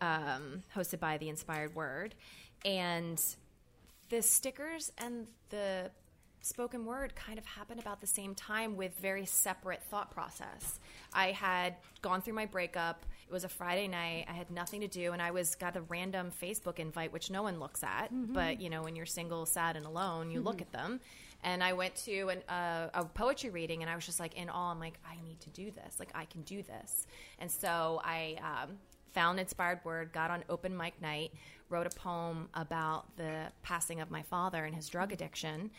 [0.00, 2.14] um, hosted by the Inspired Word,
[2.64, 3.22] and
[4.08, 5.90] the stickers and the
[6.42, 10.80] spoken word kind of happened about the same time with very separate thought process.
[11.12, 13.04] I had gone through my breakup.
[13.30, 14.26] It was a Friday night.
[14.28, 17.44] I had nothing to do, and I was got a random Facebook invite, which no
[17.44, 18.08] one looks at.
[18.32, 20.98] But you know, when you're single, sad, and alone, you look at them.
[21.44, 24.50] And I went to an, uh, a poetry reading, and I was just like in
[24.50, 24.72] awe.
[24.72, 26.00] I'm like, I need to do this.
[26.00, 27.06] Like, I can do this.
[27.38, 28.70] And so I um,
[29.12, 31.32] found Inspired Word, got on open mic night,
[31.68, 35.70] wrote a poem about the passing of my father and his drug addiction.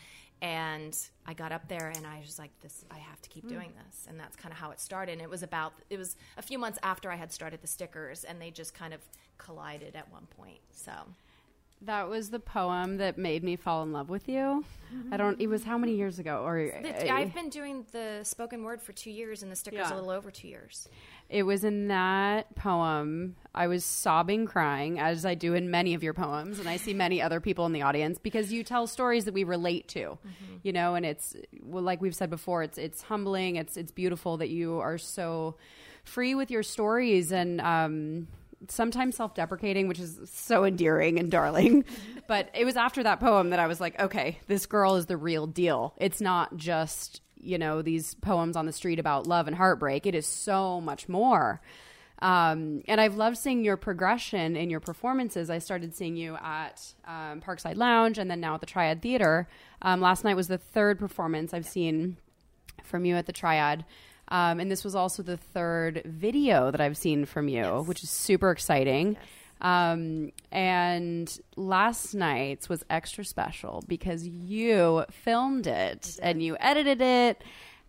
[0.41, 3.49] And I got up there and I was like, this, I have to keep hmm.
[3.49, 4.07] doing this.
[4.09, 5.13] And that's kind of how it started.
[5.13, 8.23] And it was about, it was a few months after I had started the stickers
[8.23, 9.01] and they just kind of
[9.37, 10.59] collided at one point.
[10.71, 10.91] So
[11.83, 14.65] That was the poem that made me fall in love with you.
[15.11, 15.39] I don't.
[15.39, 16.43] It was how many years ago?
[16.43, 19.87] Or The- I've eh, been doing the spoken word for two years and the stickers
[19.89, 19.93] Yeah.
[19.93, 20.89] a little over two years.
[21.31, 23.37] It was in that poem.
[23.55, 26.93] I was sobbing, crying, as I do in many of your poems, and I see
[26.93, 30.17] many other people in the audience because you tell stories that we relate to,
[30.61, 30.95] you know.
[30.95, 33.55] And it's well, like we've said before, it's it's humbling.
[33.55, 35.55] It's it's beautiful that you are so
[36.03, 38.27] free with your stories and um,
[38.67, 41.85] sometimes self-deprecating, which is so endearing and darling.
[42.27, 45.17] but it was after that poem that I was like, okay, this girl is the
[45.17, 45.93] real deal.
[45.97, 50.05] It's not just you know these poems on the street about love and heartbreak.
[50.05, 51.61] It is so much more.
[52.23, 55.49] Um, and i've loved seeing your progression in your performances.
[55.49, 59.47] I started seeing you at um, parkside lounge and then now at the triad theater.
[59.81, 62.17] Um, last night was the third performance i've seen
[62.83, 63.85] from you at the triad.
[64.27, 67.87] Um, and this was also the third video that i've seen from you Yes.
[67.87, 69.17] which is super exciting
[69.61, 77.43] um, and last night's was extra special because you filmed it and you edited it.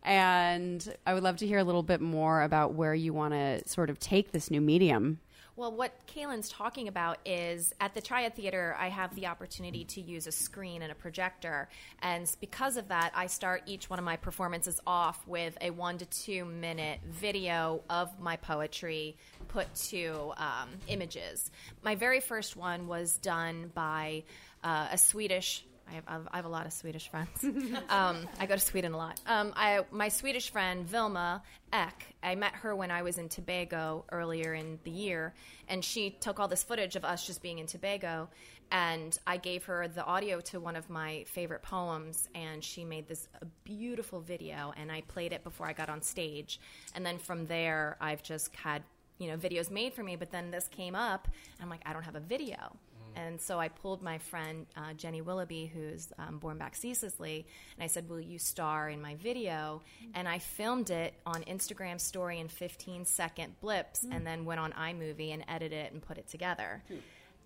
[0.04, 3.66] And I would love to hear a little bit more about where you want to
[3.66, 5.20] sort of take this new medium.
[5.54, 10.00] Well, what Kaylin's talking about is at the Triad Theater, I have the opportunity to
[10.00, 11.68] use a screen and a projector.
[12.00, 15.98] And because of that, I start each one of my performances off with a one
[15.98, 21.50] to two minute video of my poetry put to um, images.
[21.82, 24.22] My very first one was done by
[24.64, 27.44] uh, a Swedish I have, I have a lot of Swedish friends.
[27.88, 29.20] um, I go to Sweden a lot.
[29.26, 34.04] Um, I, my Swedish friend Vilma Eck, I met her when I was in Tobago
[34.10, 35.34] earlier in the year,
[35.68, 38.28] and she took all this footage of us just being in Tobago,
[38.70, 43.06] and I gave her the audio to one of my favorite poems, and she made
[43.06, 43.28] this
[43.64, 46.58] beautiful video, and I played it before I got on stage,
[46.94, 48.82] and then from there I've just had
[49.18, 51.92] you know videos made for me, but then this came up, and I'm like I
[51.92, 52.76] don't have a video.
[53.16, 57.46] And so I pulled my friend uh, Jenny Willoughby, who's um, born back ceaselessly,
[57.76, 59.82] and I said, "Will you star in my video?"
[60.14, 64.72] And I filmed it on Instagram Story in 15 second blips, and then went on
[64.72, 66.82] iMovie and edited it and put it together.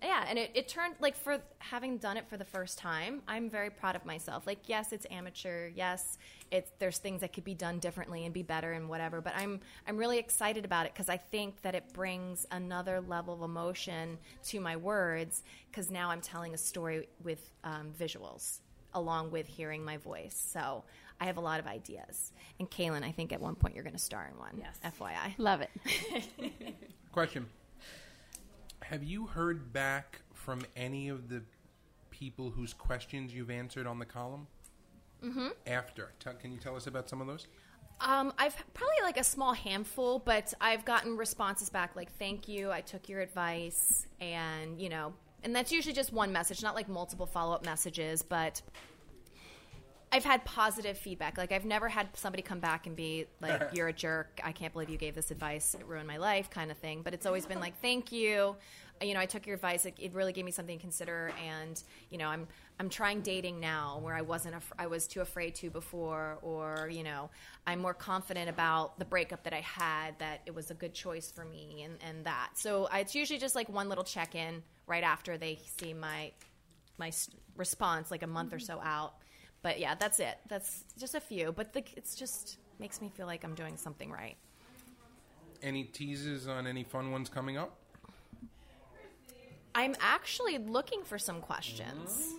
[0.01, 3.49] Yeah, and it, it turned like for having done it for the first time, I'm
[3.49, 4.45] very proud of myself.
[4.45, 5.69] Like, yes, it's amateur.
[5.75, 6.17] Yes,
[6.51, 9.21] it's there's things that could be done differently and be better and whatever.
[9.21, 13.33] But I'm I'm really excited about it because I think that it brings another level
[13.33, 18.59] of emotion to my words because now I'm telling a story with um, visuals
[18.93, 20.41] along with hearing my voice.
[20.51, 20.83] So
[21.19, 22.31] I have a lot of ideas.
[22.59, 24.57] And Kaylin, I think at one point you're going to star in one.
[24.57, 24.79] Yes.
[24.99, 25.33] FYI.
[25.37, 25.71] Love it.
[27.11, 27.47] Question:
[28.89, 31.41] Have you heard back from any of the
[32.09, 34.47] people whose questions you've answered on the column?
[35.21, 35.47] Mm-hmm.
[35.65, 37.47] After, Tell- can you tell us about some of those?
[37.99, 42.71] Um, I've probably like a small handful, but I've gotten responses back like "Thank you,
[42.71, 46.87] I took your advice," and you know, and that's usually just one message, not like
[46.87, 48.21] multiple follow up messages.
[48.21, 48.61] But
[50.11, 51.37] I've had positive feedback.
[51.37, 54.39] Like I've never had somebody come back and be like, "You're a jerk.
[54.43, 55.75] I can't believe you gave this advice.
[55.77, 57.01] It ruined my life," kind of thing.
[57.03, 58.55] But it's always been like, "Thank you."
[59.01, 59.85] Uh, you know, I took your advice.
[59.85, 61.31] It, it really gave me something to consider.
[61.45, 62.47] And you know, I'm
[62.79, 64.55] I'm trying dating now where I wasn't.
[64.55, 67.29] Af- I was too afraid to before, or you know,
[67.65, 70.17] I'm more confident about the breakup that I had.
[70.19, 72.51] That it was a good choice for me, and and that.
[72.53, 76.31] So I, it's usually just like one little check in right after they see my
[76.97, 78.65] my s- response, like a month or mm-hmm.
[78.65, 79.15] so out.
[79.67, 80.37] But yeah, that's it.
[80.47, 81.51] That's just a few.
[81.51, 84.37] But the, it's just makes me feel like I'm doing something right.
[85.61, 87.75] Any teases on any fun ones coming up?
[89.75, 92.33] I'm actually looking for some questions.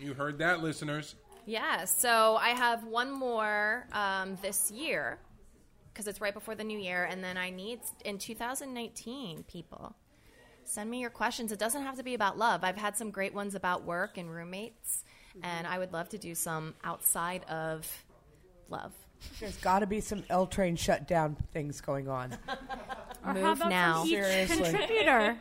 [0.00, 1.16] You heard that, listeners.
[1.46, 5.18] Yeah, so I have one more um, this year
[5.92, 9.96] because it's right before the new year, and then I need in 2019 people
[10.62, 11.50] send me your questions.
[11.50, 12.62] It doesn't have to be about love.
[12.62, 15.02] I've had some great ones about work and roommates,
[15.42, 17.86] and I would love to do some outside of
[18.68, 18.92] love.
[19.40, 22.36] There's got to be some L train shutdown things going on.
[23.24, 24.00] Or Move how about now.
[24.00, 24.56] from each Seriously.
[24.64, 25.38] contributor?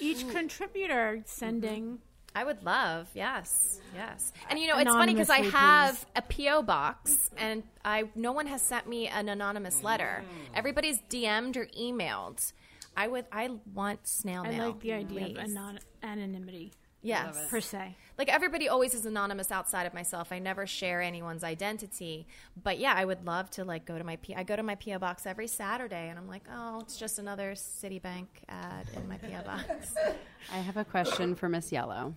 [0.00, 1.98] Each contributor sending.
[2.34, 4.34] I would love, yes, yes.
[4.50, 8.46] And you know, it's funny because I have a PO box, and I no one
[8.48, 10.22] has sent me an anonymous letter.
[10.22, 10.58] Mm.
[10.58, 12.52] Everybody's DM'd or emailed.
[12.94, 14.60] I would, I want snail mail.
[14.62, 15.38] I like the idea please.
[15.38, 16.72] of anon- anonymity
[17.06, 17.96] Yes, per se.
[18.18, 20.32] like everybody always is anonymous outside of myself.
[20.32, 22.26] I never share anyone's identity.
[22.62, 24.74] But yeah, I would love to like go to my P- I go to my
[24.74, 29.16] PO box every Saturday, and I'm like, oh, it's just another Citibank ad in my
[29.18, 29.94] PO box.
[30.52, 32.14] I have a question for Miss Yellow.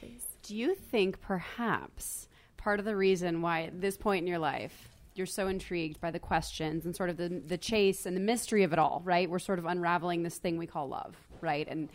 [0.00, 0.22] Please.
[0.42, 4.88] Do you think perhaps part of the reason why at this point in your life
[5.14, 8.62] you're so intrigued by the questions and sort of the, the chase and the mystery
[8.62, 9.28] of it all, right?
[9.28, 11.66] We're sort of unraveling this thing we call love, right?
[11.68, 11.88] And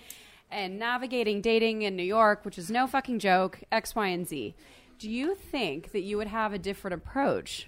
[0.53, 4.55] and navigating dating in New York, which is no fucking joke, X, Y, and Z.
[4.99, 7.67] Do you think that you would have a different approach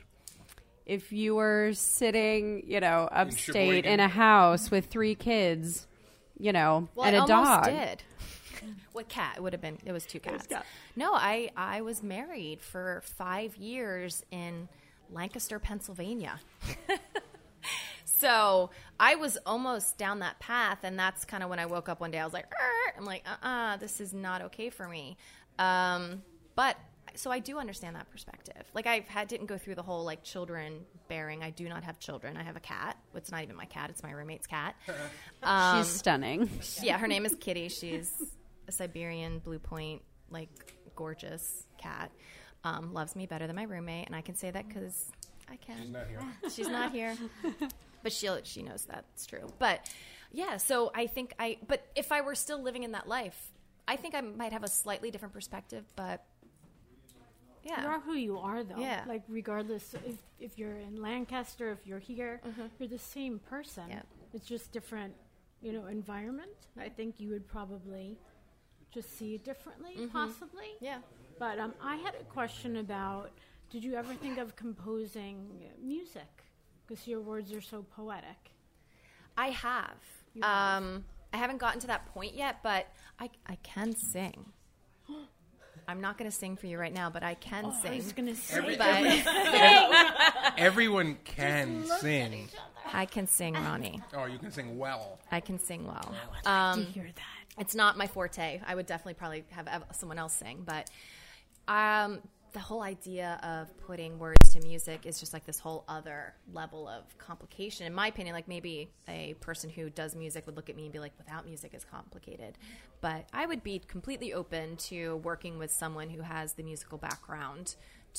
[0.85, 3.99] if you were sitting, you know, upstate in, Sheboygan.
[3.99, 5.87] a house with three kids,
[6.39, 7.65] you know, Well, and I a almost dog?
[7.65, 8.03] did.
[8.93, 9.33] what cat?
[9.37, 9.79] It would have been.
[9.85, 10.47] It was two cats.
[10.95, 14.69] No, I I was married for five years in
[15.11, 16.39] Lancaster, Pennsylvania.
[18.25, 21.99] so I was almost down that path, and that's kind of when I woke up
[21.99, 22.19] one day.
[22.19, 22.51] I was like,
[22.97, 25.17] I'm like, uh, uh this is not okay for me.
[25.59, 26.23] Um,
[26.55, 26.77] but
[27.13, 28.63] so I do understand that perspective.
[28.73, 31.43] Like I've had didn't go through the whole like children bearing.
[31.43, 32.35] I do not have children.
[32.35, 32.97] I have a cat.
[33.13, 33.89] It's not even my cat.
[33.89, 34.75] It's my roommate's cat.
[35.43, 36.49] Um, She's stunning.
[36.81, 37.69] yeah, her name is Kitty.
[37.69, 38.11] She's
[38.67, 40.49] a Siberian blue point, like
[40.95, 42.09] gorgeous cat.
[42.63, 45.11] Um, loves me better than my roommate, and I can say that because
[45.49, 45.77] I can.
[45.77, 46.49] She's not here.
[46.49, 47.15] She's not here,
[48.05, 49.47] but she she knows that's true.
[49.57, 49.89] But
[50.31, 51.57] yeah, so I think I.
[51.67, 53.51] But if I were still living in that life,
[53.87, 55.83] I think I might have a slightly different perspective.
[55.95, 56.23] But
[57.63, 57.81] yeah.
[57.81, 58.77] you are who you are, though.
[58.77, 59.05] Yeah.
[59.07, 62.41] Like, regardless if, if you're in Lancaster, if you're here,
[62.77, 63.85] you're the same person.
[63.89, 64.03] Yeah.
[64.35, 65.15] It's just different,
[65.63, 66.51] you know, environment.
[66.79, 68.19] I think you would probably
[68.93, 70.75] just see it differently, possibly.
[70.79, 70.99] yeah.
[71.39, 73.31] But um, I had a question about
[73.71, 75.49] did you ever think of composing
[75.83, 76.44] music?
[76.87, 78.51] Because your words are so poetic.
[79.37, 79.95] I have.
[80.33, 80.83] You have.
[80.83, 82.87] Um, I haven't gotten to that point yet, but
[83.19, 84.45] I I can sing.
[85.87, 87.97] I'm not going to sing for you right now, but I can I sing.
[87.97, 90.53] was going to say Every- that.
[90.57, 92.49] Everyone can sing.
[92.91, 94.01] I can sing, Ronnie.
[94.15, 95.19] Oh, you can sing well.
[95.31, 96.13] I can sing well.
[96.43, 97.59] to Um, hear that.
[97.61, 98.61] it's not my forte.
[98.65, 100.89] I would definitely probably have someone else sing, but
[101.67, 102.19] um,
[102.55, 106.87] the whole idea of putting words to music is just like this whole other level
[106.87, 107.85] of complication.
[107.85, 110.93] In my opinion, like maybe a person who does music would look at me and
[110.93, 112.57] be like, without music is complicated.
[113.01, 117.75] But I would be completely open to working with someone who has the musical background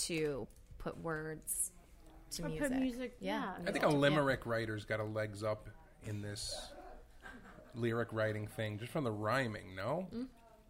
[0.06, 0.46] to
[0.76, 1.72] put words
[2.32, 2.68] to Or music.
[2.68, 3.54] put music, yeah.
[3.66, 5.70] I think a limerick writer's got a legs up
[6.04, 6.54] in this
[7.74, 10.08] lyric writing thing just from the rhyming, no?
[10.14, 10.26] Mm.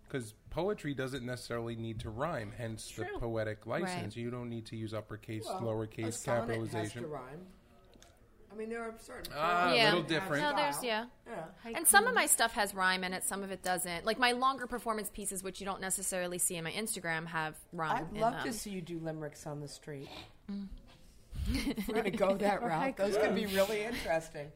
[0.09, 4.17] Because poetry doesn't necessarily need to rhyme, hence the poetic license.
[4.17, 4.23] Right.
[4.25, 6.81] You don't need to use uppercase, Well, lowercase, sonnet capitalization.
[6.83, 7.47] Has to rhyme.
[8.53, 9.33] I mean, there are certain.
[9.37, 9.85] Ah, poems Yeah.
[9.87, 10.43] little different.
[10.43, 11.07] No, there's yeah.
[11.27, 11.45] Yeah.
[11.75, 14.07] And some of my stuff has rhyme in it, some of it doesn't.
[14.07, 18.07] Like my longer performance pieces, which you don't necessarily see in my Instagram, have rhyme
[18.11, 18.45] I'd in love them.
[18.45, 20.09] to see you do limericks on the street.
[20.49, 22.97] We're going to go that route.
[22.97, 24.51] Those could be really interesting.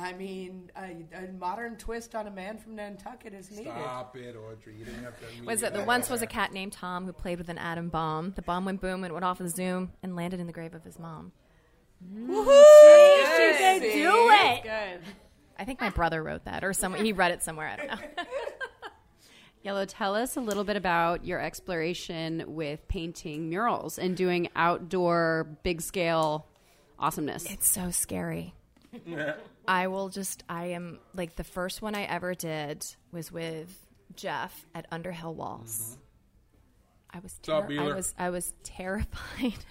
[0.00, 3.72] I mean, a, a modern twist on a man from Nantucket is needed.
[3.72, 4.76] Stop it, Audrey.
[4.78, 5.44] You didn't have to.
[5.44, 8.32] Was it the once was a cat named Tom who played with an atom bomb.
[8.34, 10.74] The bomb went boom and went off of the zoom and landed in the grave
[10.74, 11.32] of his mom.
[12.02, 12.26] Mm.
[13.36, 14.62] She can do it.
[14.62, 15.00] Good.
[15.58, 17.68] I think my brother wrote that, or someone he read it somewhere.
[17.68, 17.96] I don't know.
[19.62, 25.58] Yellow, tell us a little bit about your exploration with painting murals and doing outdoor,
[25.62, 26.46] big scale
[26.98, 27.44] awesomeness.
[27.50, 28.54] It's so scary.
[29.68, 33.74] I will just, I am like the first one I ever did was with
[34.16, 35.96] Jeff at Underhill Walls.
[37.12, 39.54] I was, up, I was, I was terrified.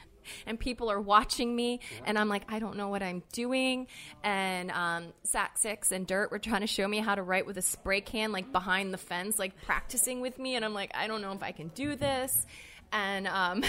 [0.46, 3.88] And people are watching me, and I'm like, I don't know what I'm doing.
[4.24, 7.58] And um, Sac Six and Dirt were trying to show me how to write with
[7.58, 10.56] a spray can, like behind the fence, like practicing with me.
[10.56, 12.46] And I'm like, I don't know if I can do this.
[12.92, 13.64] And um,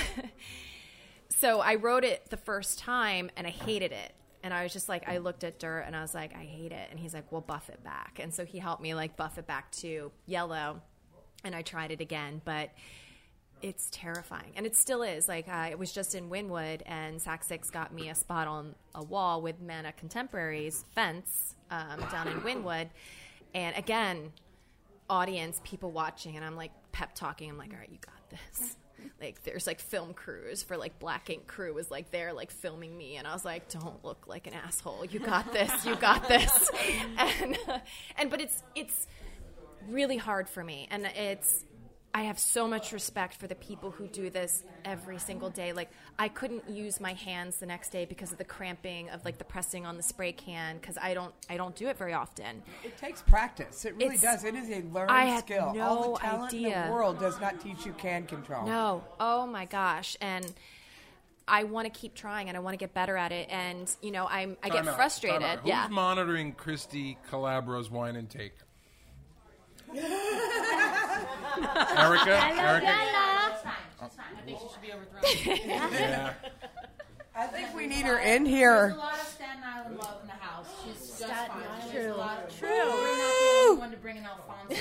[1.41, 4.13] so I wrote it the first time and I hated it.
[4.43, 6.73] And I was just like, I looked at dirt and I was like, I hate
[6.73, 6.89] it.
[6.91, 8.19] And he's like, well, buff it back.
[8.23, 10.81] And so he helped me like buff it back to yellow.
[11.45, 12.71] And I tried it again, but
[13.63, 14.53] it's terrifying.
[14.57, 15.29] And it still is.
[15.29, 19.03] Like, I was just in Wynwood and Sac Six got me a spot on a
[19.03, 22.89] wall with Mana Contemporary's fence um, down in Wynwood.
[23.55, 24.33] And again,
[25.09, 27.51] audience, people watching, and I'm like pep talking.
[27.51, 28.77] I'm like, all right, you got this.
[29.21, 32.97] Like there's like film crews for like Black Ink crew was like there like filming
[32.97, 35.05] me, and I was like, don't look like an asshole.
[35.05, 35.85] You got this.
[35.85, 36.71] You got this.
[37.19, 37.59] and
[38.17, 39.07] and but it's it's
[39.89, 41.65] really hard for me, and it's.
[42.13, 45.73] I have so much respect for the people who do this every single day.
[45.73, 49.39] Like I couldn't use my hands the next day because of the cramping of like
[49.39, 52.63] the pressing on the spray can because I don't I don't do it very often.
[52.83, 53.85] It takes practice.
[53.85, 54.45] It really It's- does.
[54.45, 55.67] It is a learned I had skill.
[55.67, 58.67] All no the talent in the world does not teach you can control.
[58.67, 59.05] No.
[59.21, 60.17] Oh my gosh.
[60.21, 60.53] And
[61.47, 63.49] I want to keep trying and I want to get better at it.
[63.51, 65.43] And you know, I'm I get out, frustrated.
[65.43, 65.59] time.
[65.61, 65.87] Who's Yeah.
[65.89, 68.55] monitoring Christy Calabro's wine intake?
[71.99, 72.37] Erica?
[72.61, 72.89] Erica?
[72.89, 75.23] I think she should be overthrown.
[75.69, 76.33] Yeah.
[77.37, 78.89] I think we need her in here.
[78.89, 80.67] There's a lot of Staten Island love in the house.
[80.85, 81.49] She's just fine.
[81.93, 82.15] There's True.
[82.15, 82.69] a lot of, True.
[82.69, 84.75] We're not the only one to bring an Alfonso.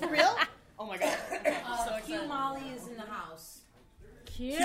[0.00, 0.36] For real?
[0.78, 1.16] Oh my god.
[1.46, 3.60] Uh, Q Molly is in the house.
[4.26, 4.60] Cute.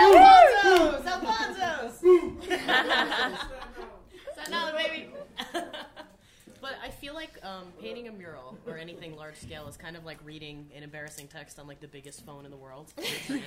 [0.00, 1.06] Alfonso's!
[1.06, 1.98] Alfonso's!
[4.32, 5.10] Staten Island, baby!
[6.60, 10.04] but I feel like um, painting a mural or anything large scale is kind of
[10.04, 12.92] like reading an embarrassing text on like the biggest phone in the world.
[12.98, 13.42] on a train.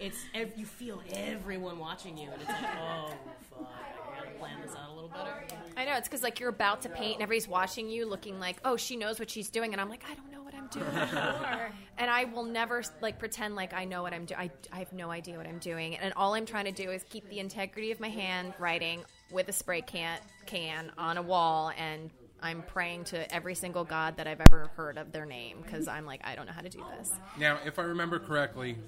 [0.00, 3.12] it's ev- you feel everyone watching you, and it's like, oh
[3.50, 5.44] fuck, I gotta plan this out a little better.
[5.76, 8.56] I know it's because like you're about to paint and everybody's watching you, looking like,
[8.64, 10.86] oh, she knows what she's doing, and I'm like, I don't know what I'm doing
[10.86, 11.70] anymore.
[11.98, 14.40] and I will never like pretend like I know what I'm doing.
[14.40, 17.04] I, I have no idea what I'm doing, and all I'm trying to do is
[17.10, 21.72] keep the integrity of my hand writing with a spray can can on a wall
[21.76, 22.10] and.
[22.46, 26.06] I'm praying to every single god that I've ever heard of their name because I'm
[26.06, 27.12] like, I don't know how to do this.
[27.36, 28.78] Now, if I remember correctly,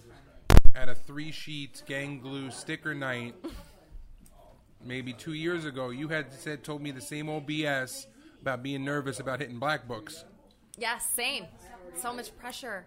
[0.76, 3.34] at a three sheets gang glue sticker night,
[4.84, 8.06] maybe two years ago, you had said told me the same old BS
[8.40, 10.24] about being nervous about hitting black books.
[10.76, 11.46] Yeah, same.
[11.96, 12.86] So much pressure.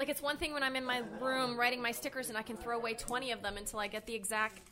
[0.00, 2.56] Like it's one thing when I'm in my room writing my stickers and I can
[2.56, 4.62] throw away 20 of them until I get the exact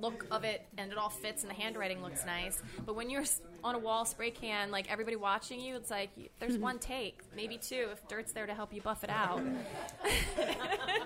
[0.00, 2.62] look of it and it all fits and the handwriting looks nice.
[2.84, 3.24] But when you're
[3.64, 7.58] on a wall spray can, like everybody watching you, it's like there's one take, maybe
[7.58, 9.42] two if dirt's there to help you buff it out.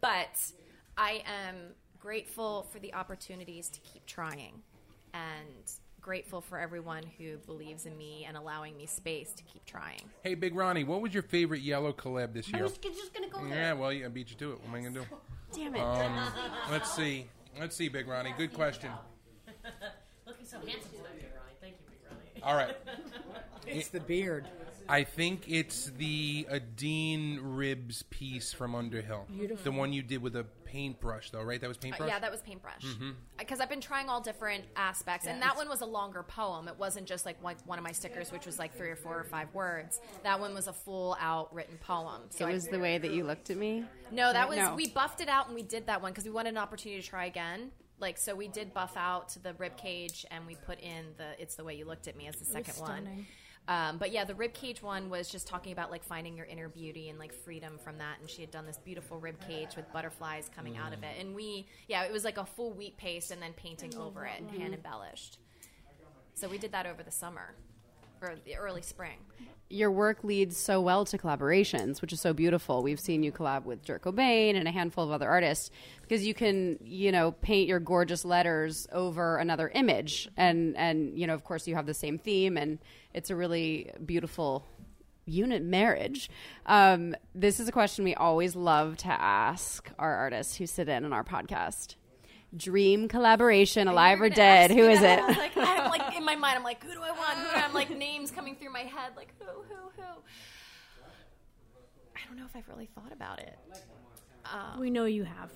[0.00, 0.52] but
[0.96, 1.56] I am
[1.98, 4.62] grateful for the opportunities to keep trying
[5.14, 5.70] and
[6.00, 10.00] grateful for everyone who believes in me and allowing me space to keep trying.
[10.22, 12.56] Hey, Big Ronnie, what was your favorite yellow collab this year?
[12.56, 12.64] I year?
[12.64, 13.58] was just gonna go there.
[13.58, 14.60] Yeah, well, yeah, I beat you to it.
[14.60, 15.06] What am I gonna do?
[15.52, 15.80] Damn it.
[15.80, 16.32] Um,
[16.70, 17.26] let's see.
[17.58, 18.34] Let's see, Big Ronnie.
[18.36, 18.90] Good question.
[20.26, 21.56] Looking so handsome tonight, Big Ronnie.
[21.60, 22.42] Thank you, Big Ronnie.
[22.42, 22.76] All right.
[23.66, 24.46] It's the beard.
[24.88, 29.26] I think it's the Adine Ribs piece from Underhill.
[29.28, 29.64] Beautiful.
[29.64, 31.60] The one you did with a paintbrush, though, right?
[31.60, 32.08] That was Uh, paintbrush?
[32.08, 32.84] yeah, that was paintbrush.
[33.38, 36.68] Because I've been trying all different aspects, and that one was a longer poem.
[36.68, 39.18] It wasn't just like one, one of my stickers, which was like three or four
[39.18, 40.00] or five words.
[40.22, 42.22] That one was a full out written poem.
[42.30, 43.84] So it I- was the way that you looked at me.
[44.10, 44.74] no, that was No.
[44.74, 47.06] we buffed it out and we did that one because we wanted an opportunity to
[47.06, 47.72] try again.
[48.00, 51.56] Like so, we did buff out the rib cage and we put in the "It's
[51.56, 53.26] the way you looked at me" as the second one.
[53.68, 53.90] Stunning.
[53.90, 56.68] Um, but yeah, the rib cage one was just talking about like finding your inner
[56.68, 58.16] beauty and like freedom from that.
[58.20, 61.16] And she had done this beautiful rib cage with butterflies coming out of it.
[61.18, 64.40] And we, yeah, it was like a full wheat paste and then painting over it
[64.40, 65.38] and hand embellished.
[66.34, 67.54] So we did that over the summer
[68.44, 69.18] the early spring.
[69.70, 72.82] Your work leads so well to collaborations, which is so beautiful.
[72.82, 76.32] We've seen you collab with Dirk Cobain and a handful of other artists because you
[76.32, 81.44] can, you know, paint your gorgeous letters over another image, and and you know, of
[81.44, 82.78] course, you have the same theme, and
[83.12, 84.64] it's a really beautiful
[85.26, 86.30] unit marriage.
[86.64, 91.04] Um, this is a question we always love to ask our artists who sit in
[91.04, 91.96] on our podcast.
[92.56, 94.70] Dream collaboration, alive or dead.
[94.70, 95.18] ask Who me is that.
[95.18, 95.24] it?
[95.24, 97.38] I was like, I'm like in my mind, I'm like, who do I want?
[97.38, 100.02] Who do I, I'm like names coming through my head, like who, who, who.
[102.16, 103.58] I don't know if I've really thought about it.
[104.46, 105.50] Um, We know you have.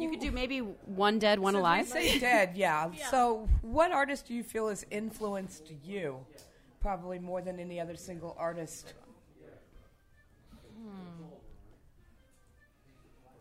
[0.00, 1.86] you could do maybe one dead, one So if alive.
[1.88, 2.90] Say dead, yeah.
[3.10, 6.18] So, what artist do you feel has influenced you?
[6.80, 8.94] Probably more than any other single artist.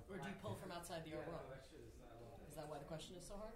[0.10, 1.42] Or do you pull from outside the art world?
[2.98, 3.52] Is that why the question is so hard?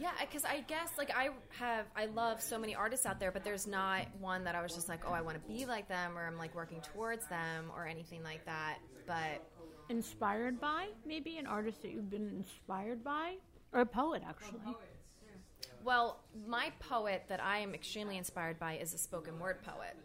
[0.00, 3.44] Yeah, because I guess like I have, I love so many artists out there, but
[3.44, 6.16] there's not one that I was just like, oh, I want to be like them,
[6.16, 8.78] or I'm like working towards them, or anything like that.
[9.06, 9.42] But
[9.88, 13.36] Inspired by maybe an artist that you've been inspired by,
[13.72, 14.60] or a poet actually.
[15.82, 19.96] Well, my poet that I am extremely inspired by is a spoken word poet,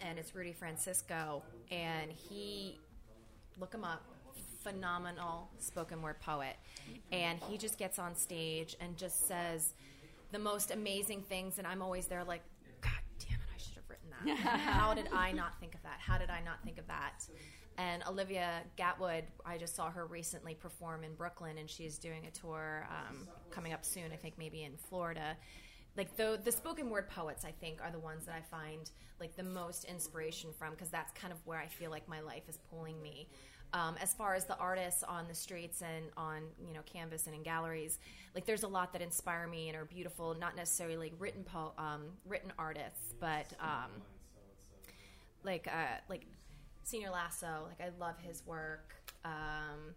[0.00, 2.78] and it's Rudy Francisco, and he
[3.58, 4.04] look him up.
[4.62, 6.56] Phenomenal spoken word poet,
[7.10, 9.74] and he just gets on stage and just says
[10.30, 12.42] the most amazing things, and I'm always there like,
[12.80, 14.36] God damn it, I should have written that.
[14.60, 15.98] How did I not think of that?
[15.98, 17.26] How did I not think of that?
[17.78, 22.30] And Olivia Gatwood, I just saw her recently perform in Brooklyn, and she's doing a
[22.30, 24.12] tour um, coming up soon.
[24.12, 25.36] I think maybe in Florida.
[25.96, 28.90] Like the the spoken word poets, I think, are the ones that I find
[29.20, 32.44] like the most inspiration from because that's kind of where I feel like my life
[32.48, 33.28] is pulling me.
[33.74, 37.34] Um, as far as the artists on the streets and on you know canvas and
[37.34, 37.98] in galleries,
[38.34, 40.34] like there's a lot that inspire me and are beautiful.
[40.38, 43.90] Not necessarily like written po- um, written artists, but um,
[45.42, 46.26] like uh, like
[46.84, 47.66] Senior Lasso.
[47.68, 48.94] Like I love his work.
[49.24, 49.94] Um,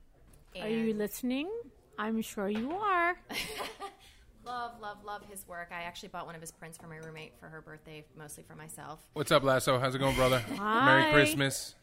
[0.62, 1.50] Are you listening?
[1.98, 3.18] I'm sure you are.
[4.46, 5.70] love, love, love his work.
[5.72, 8.56] I actually bought one of his prints for my roommate for her birthday, mostly for
[8.56, 9.00] myself.
[9.14, 9.80] What's up, Lasso?
[9.80, 10.44] How's it going, brother?
[10.58, 10.86] Hi.
[10.86, 11.76] Merry Christmas.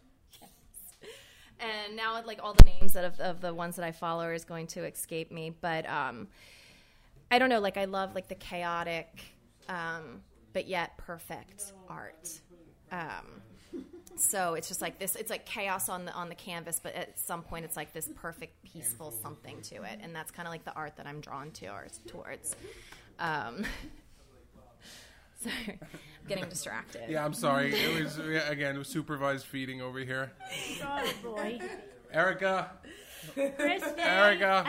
[1.60, 4.44] And now like all the names that of, of the ones that I follow is
[4.44, 5.54] going to escape me.
[5.60, 6.28] But um,
[7.30, 7.60] I don't know.
[7.60, 9.08] Like I love like the chaotic,
[9.68, 10.22] um,
[10.52, 12.40] but yet perfect art.
[12.90, 13.42] Um,
[14.16, 15.16] so it's just like this.
[15.16, 18.08] It's like chaos on the on the canvas, but at some point it's like this
[18.14, 21.50] perfect, peaceful something to it, and that's kind of like the art that I'm drawn
[21.52, 22.54] to or towards.
[23.18, 23.64] Um,
[25.50, 27.02] sorry, I'm getting distracted.
[27.08, 27.74] Yeah, I'm sorry.
[27.74, 28.18] It was
[28.48, 30.32] again it was supervised feeding over here.
[30.84, 31.58] Oh boy.
[32.12, 32.70] Erica,
[33.34, 33.98] Kristen.
[33.98, 34.66] Erica,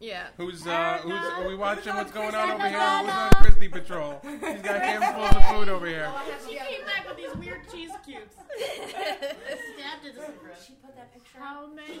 [0.00, 0.26] Yeah.
[0.36, 1.94] who's uh, who's are we watching?
[1.94, 2.78] What's going on over here?
[2.78, 4.20] Who's on Christie Patrol?
[4.24, 6.10] She's got handfuls of food over here.
[6.48, 8.34] She came back with these weird cheese cubes.
[8.58, 10.56] Stabbed into some bread.
[10.66, 12.00] She put that picture How many?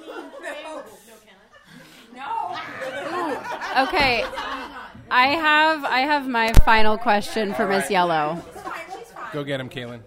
[3.76, 4.24] Okay,
[5.10, 8.42] I have I have my final question for Miss Yellow.
[8.52, 8.80] She's fine.
[8.98, 9.32] She's fine.
[9.32, 10.00] Go get him, Kaylin.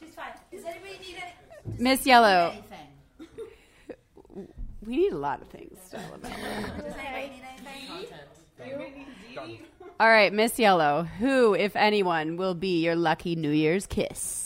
[0.00, 0.32] She's fine.
[0.50, 4.48] Does anybody need any, Miss Yellow, anything?
[4.84, 5.78] we need a lot of things.
[5.90, 7.64] To Does anybody need anything?
[10.00, 14.43] All right, Miss Yellow, who, if anyone, will be your lucky New Year's kiss?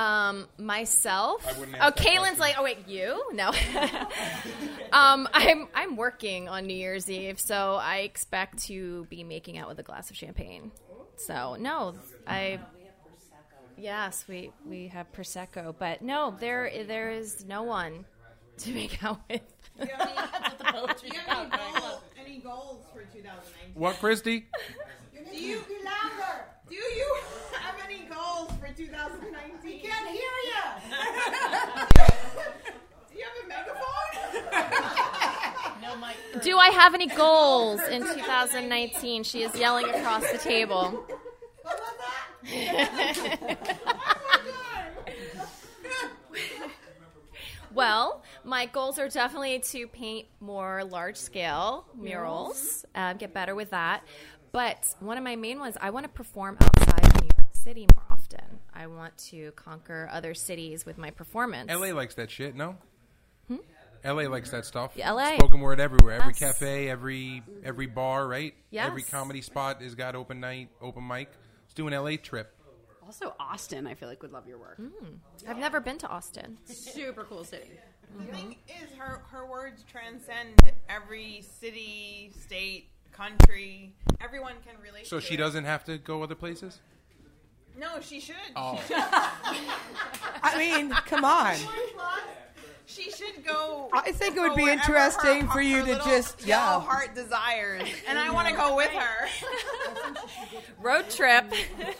[0.00, 1.46] Um, myself.
[1.46, 3.22] I oh, ask Kaylin's like, oh wait, you?
[3.34, 3.48] No.
[4.92, 9.68] um, I'm I'm working on New Year's Eve, so I expect to be making out
[9.68, 10.72] with a glass of champagne.
[11.16, 11.96] So no,
[12.26, 12.60] I.
[13.76, 18.06] Yes, we we have prosecco, but no, there there is no one
[18.58, 19.42] to make out with.
[19.78, 19.94] Do you
[21.26, 23.74] have any goals, any goals for 2019?
[23.74, 24.46] What, Christy?
[25.30, 26.44] Do you louder?
[26.68, 27.49] Do you have any
[28.46, 29.80] goals for 2019?
[29.80, 30.62] Can't hear you.
[33.10, 33.86] Do you have a megaphone?
[35.82, 36.14] No mic.
[36.42, 39.22] Do I have any goals in 2019?
[39.24, 41.06] She is yelling across the table.
[41.62, 41.94] What was
[42.44, 43.56] that?
[47.72, 53.70] Well, my goals are definitely to paint more large scale murals, uh, get better with
[53.70, 54.02] that.
[54.52, 57.86] But one of my main ones, I want to perform outside of New York City
[57.94, 58.58] more often.
[58.74, 61.70] I want to conquer other cities with my performance.
[61.70, 62.76] LA likes that shit, no?
[63.48, 63.56] Hmm?
[64.04, 64.92] LA likes that stuff.
[64.94, 65.36] Yeah, LA.
[65.36, 66.14] Spoken word everywhere.
[66.20, 66.38] Every Yes.
[66.38, 68.54] cafe, every every bar, right?
[68.70, 68.86] Yes.
[68.86, 71.28] Every comedy spot has got open night, open mic.
[71.64, 72.54] Let's do an LA trip.
[73.04, 74.76] Also, Austin, I feel like would love your work.
[74.76, 75.16] Hmm.
[75.48, 76.58] I've never been to Austin.
[76.64, 77.72] Super cool city.
[78.16, 78.26] Mm-hmm.
[78.26, 80.54] The thing is, her her words transcend
[80.88, 83.92] every city, state, country.
[84.20, 85.06] Everyone can relate.
[85.06, 85.38] So to she it.
[85.38, 86.80] doesn't have to go other places?
[87.80, 88.36] No, she should.
[88.54, 88.78] Oh.
[90.42, 91.56] I mean, come on.
[92.84, 93.88] She should go.
[93.92, 96.86] I think it would be interesting her- for you to little just- yellow yeah.
[96.86, 99.28] heart desires, and I want to go with her.
[100.82, 101.50] Road trip.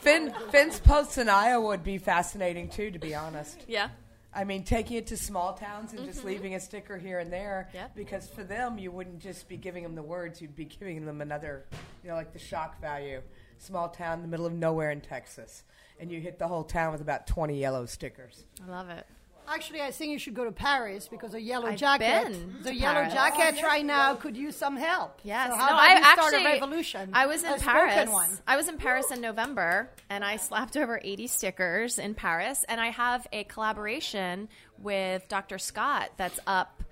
[0.01, 3.65] Finn, Finn's posts in Iowa would be fascinating too, to be honest.
[3.67, 3.89] yeah.
[4.33, 6.29] I mean, taking it to small towns and just mm-hmm.
[6.29, 7.69] leaving a sticker here and there.
[7.75, 7.97] Yep.
[7.97, 11.21] Because for them, you wouldn't just be giving them the words; you'd be giving them
[11.21, 11.65] another,
[12.05, 13.23] you know, like the shock value.
[13.61, 15.63] Small town in the middle of nowhere in Texas,
[16.01, 18.45] and you hit the whole town with about twenty yellow stickers.
[18.67, 19.07] I love it.
[19.49, 22.73] Actually, I think you should go to Paris because a yellow I've jacket, been the
[22.75, 23.13] yellow Paris.
[23.15, 25.19] jackets right now could use some help.
[25.25, 25.51] Yes.
[25.51, 27.11] So no, about I you start actually a revolution?
[27.13, 28.09] I was in a Paris.
[28.11, 28.31] One.
[28.47, 32.65] I was in Paris in November, and I slapped over 80 stickers in Paris.
[32.69, 34.49] And I have a collaboration
[34.79, 35.59] with Dr.
[35.59, 36.83] Scott that's up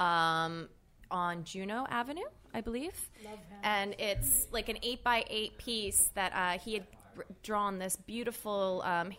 [0.00, 0.68] um,
[1.10, 2.24] on Juno Avenue,
[2.56, 3.10] I believe.
[3.62, 6.86] And it's like an eight by eight piece that uh, he had
[7.42, 9.12] drawn this beautiful um,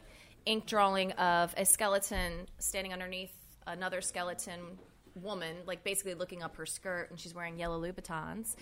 [0.47, 3.31] ink drawing of a skeleton standing underneath
[3.67, 4.79] another skeleton
[5.13, 8.55] woman, like basically looking up her skirt, and she's wearing yellow Louboutins.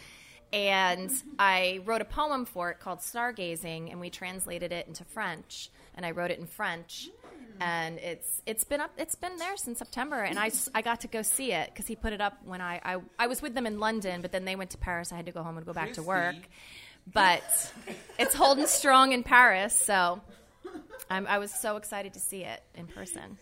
[0.52, 1.10] And
[1.40, 5.70] I wrote a poem for it called Stargazing, and we translated it into French.
[5.96, 7.10] And I wrote it in French,
[7.60, 10.22] and it's it's been up it's been there since September.
[10.22, 12.82] And I, I got to go see it because he put it up when I,
[12.84, 15.12] I I was with them in London, but then they went to Paris.
[15.12, 16.36] I had to go home and go back to work.
[17.12, 17.43] But
[18.18, 20.22] it's holding strong in Paris, so
[21.10, 23.38] I'm, I was so excited to see it in person.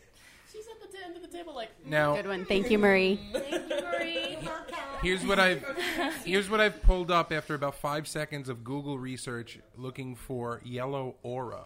[0.51, 2.45] She's at the end of the table, like Now, mm, Good one.
[2.45, 3.19] Thank you, Marie.
[5.01, 5.63] here's what I've
[6.25, 11.15] here's what I've pulled up after about five seconds of Google research, looking for yellow
[11.23, 11.65] aura.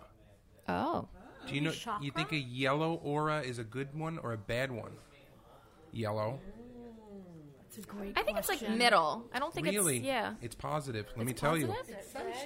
[0.69, 1.07] Oh,
[1.47, 1.73] Do you know?
[2.01, 4.91] You think a yellow aura is a good one or a bad one?
[5.91, 6.39] Yellow.
[7.67, 9.25] It's a great I think it's like middle.
[9.33, 9.97] I don't think Really?
[9.97, 10.33] it's yeah.
[10.41, 11.05] It's positive.
[11.15, 11.73] Let me It's tell you.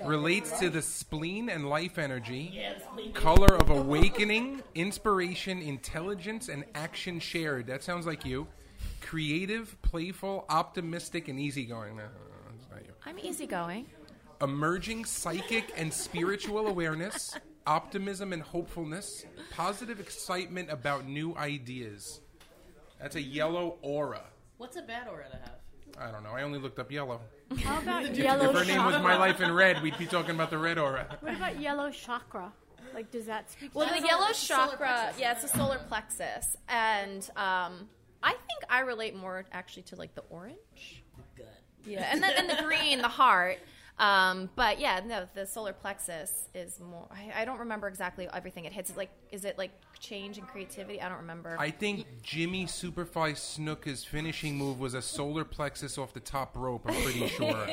[0.05, 2.59] Relates to the spleen and life energy,
[3.13, 7.67] color of awakening, inspiration, intelligence, and action shared.
[7.67, 8.47] That sounds like you.
[9.01, 11.97] Creative, playful, optimistic, and easygoing.
[11.97, 12.03] No,
[12.51, 12.93] that's not you.
[13.05, 13.87] I'm easygoing.
[14.41, 22.19] Emerging psychic and spiritual awareness, optimism and hopefulness, positive excitement about new ideas.
[22.99, 24.23] That's a yellow aura.
[24.57, 25.55] what's a bad aura to have?
[25.99, 26.31] I don't know.
[26.31, 27.21] I only looked up yellow.
[27.63, 29.07] How about yellow If her name was chakra?
[29.07, 31.17] My Life in Red, we'd be talking about the red aura.
[31.19, 32.51] What about yellow chakra?
[32.93, 33.71] Like, does that speak?
[33.73, 35.19] Well, to the yellow it's the solar chakra, plexus.
[35.19, 37.89] yeah, it's a solar plexus, and um,
[38.21, 41.03] I think I relate more actually to like the orange.
[41.35, 41.45] Good.
[41.85, 43.59] Yeah, and then and the green, the heart.
[44.01, 47.07] Um, but yeah, no, the solar plexus is more.
[47.11, 48.89] I, I don't remember exactly everything it hits.
[48.89, 50.99] Is like, is it like change and creativity?
[50.99, 51.55] I don't remember.
[51.59, 56.81] I think Jimmy Superfly Snuka's finishing move was a solar plexus off the top rope.
[56.87, 57.67] I'm pretty sure.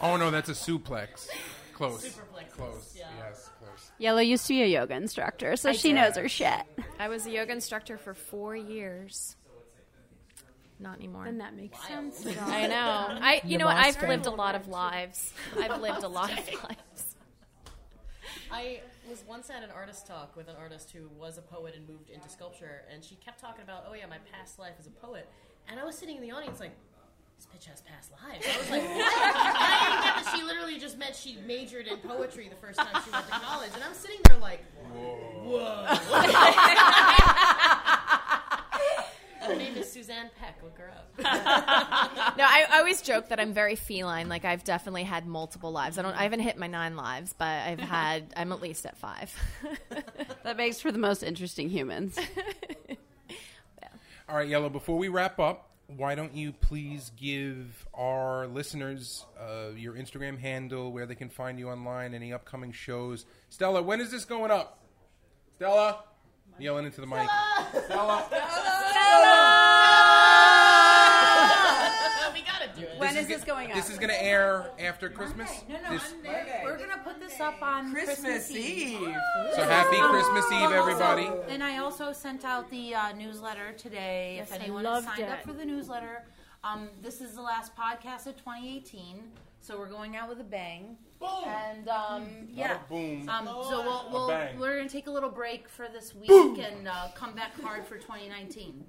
[0.00, 1.28] oh no, that's a suplex.
[1.74, 2.06] Close.
[2.08, 2.94] Superplexus, Close.
[2.98, 3.08] yeah.
[3.18, 3.90] Yes, close.
[3.98, 5.96] Yellow used to be a yoga instructor, so she did.
[5.96, 6.62] knows her shit.
[6.98, 9.35] I was a yoga instructor for four years.
[10.78, 11.24] Not anymore.
[11.24, 12.26] Then that makes sense.
[12.42, 13.18] I know.
[13.20, 13.76] I you know what?
[13.76, 15.32] I've lived a lot of lives.
[15.58, 17.16] I've lived a lot of lives.
[18.50, 21.88] I was once at an artist talk with an artist who was a poet and
[21.88, 24.90] moved into sculpture, and she kept talking about, oh yeah, my past life as a
[24.90, 25.28] poet.
[25.68, 26.72] And I was sitting in the audience like,
[27.36, 28.46] this bitch has past lives.
[28.46, 28.90] I was like, what?
[28.90, 32.78] and I didn't get that she literally just meant she majored in poetry the first
[32.78, 33.70] time she went to college.
[33.74, 34.64] And I'm sitting there like,
[35.44, 35.84] whoa.
[39.46, 40.58] Her name is Suzanne Peck.
[40.62, 41.10] Look her up.
[42.36, 44.28] No, I, I always joke that I'm very feline.
[44.28, 45.98] Like I've definitely had multiple lives.
[45.98, 46.14] I don't.
[46.14, 48.32] I haven't hit my nine lives, but I've had.
[48.36, 49.34] I'm at least at five.
[50.42, 52.16] That makes for the most interesting humans.
[54.28, 54.68] All right, Yellow.
[54.68, 60.92] Before we wrap up, why don't you please give our listeners uh, your Instagram handle,
[60.92, 63.26] where they can find you online, any upcoming shows?
[63.48, 64.78] Stella, when is this going up?
[65.56, 66.04] Stella,
[66.60, 67.28] yelling into the mic.
[67.86, 68.28] Stella.
[72.32, 72.98] We gotta do it.
[72.98, 73.76] when is this going up?
[73.76, 75.50] This is going to air after Christmas.
[75.68, 76.62] No, no, This- Monday.
[76.64, 79.00] We're gonna put this up on Christmas, Eve.
[79.00, 79.16] Eve.
[79.54, 81.30] so happy Christmas Eve, But also- everybody.
[81.52, 84.36] And I also sent out the uh, newsletter today.
[84.38, 85.46] Yes, if I anyone loved has signed up it.
[85.46, 86.24] for the newsletter,
[86.64, 89.22] um, this is the last podcast of 2018,
[89.60, 90.96] so we're going out with a bang.
[91.46, 93.26] And um, yeah, boom.
[93.28, 94.58] Um, so we'll, we'll bang.
[94.58, 97.96] we're gonna take a little break for this week and uh, come back hard for
[97.96, 98.84] 2019.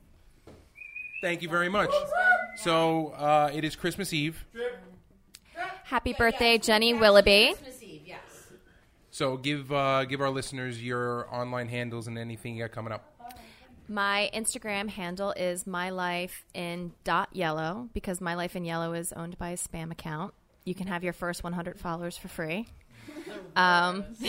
[1.21, 1.91] Thank you very much.
[2.57, 4.45] So uh, it is Christmas Eve.
[5.83, 7.53] Happy birthday, Jenny Willoughby.
[7.53, 8.19] Christmas Eve, yes.
[9.09, 13.13] So give uh, give our listeners your online handles and anything you got coming up.
[13.87, 19.13] My Instagram handle is my life in dot yellow because my life in yellow is
[19.13, 20.33] owned by a spam account.
[20.65, 22.67] You can have your first 100 followers for free.
[23.55, 24.05] Um,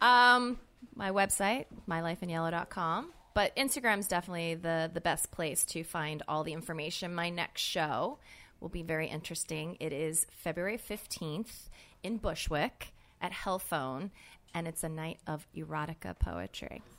[0.00, 0.58] um,
[0.94, 3.12] my website, mylifeinyellow.com.
[3.36, 7.14] But Instagram's definitely the, the best place to find all the information.
[7.14, 8.16] My next show
[8.60, 9.76] will be very interesting.
[9.78, 11.68] It is February 15th
[12.02, 14.08] in Bushwick at Hellphone.
[14.54, 16.80] and it's a night of erotica poetry.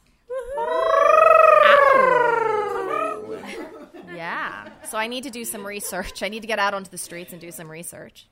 [4.15, 4.69] Yeah.
[4.89, 6.23] So I need to do some research.
[6.23, 8.27] I need to get out onto the streets and do some research.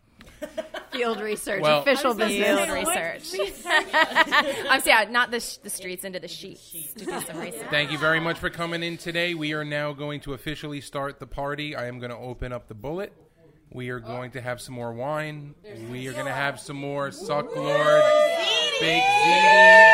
[0.96, 3.34] Field research, Well- official Field business.
[3.34, 3.66] research.
[4.70, 7.68] I'm sorry, not the, sh- the streets, into the sheets to do some research.
[7.70, 9.34] Thank you very much for coming in today.
[9.34, 11.76] We are now going to officially start the party.
[11.76, 13.14] I am going to open up the bullet.
[13.72, 15.54] We are going to have some more wine.
[15.92, 19.92] We are going to have some more Sucklord, Big Ziti.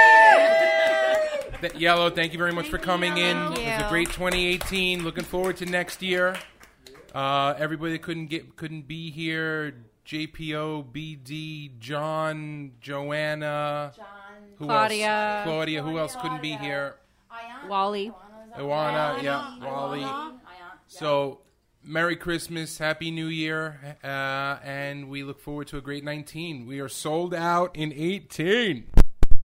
[1.62, 3.38] Th- Yellow, thank you very much for coming in.
[3.38, 5.04] It was a great 2018.
[5.04, 6.36] Looking forward to next year.
[7.14, 9.74] Uh, everybody that couldn't get couldn't be here.
[10.12, 13.94] JPO, BD, John, Joanna,
[14.58, 15.08] who Claudia.
[15.08, 15.46] else?
[15.46, 15.84] Claudia.
[15.84, 16.98] Who else couldn't be here?
[17.70, 18.12] Wally.
[18.58, 20.06] Iwana, yeah, Wally.
[20.88, 21.40] So,
[21.82, 26.68] Merry Christmas, Happy New Year, uh, and we look forward to a great 19.
[26.68, 28.90] We are sold out in 18.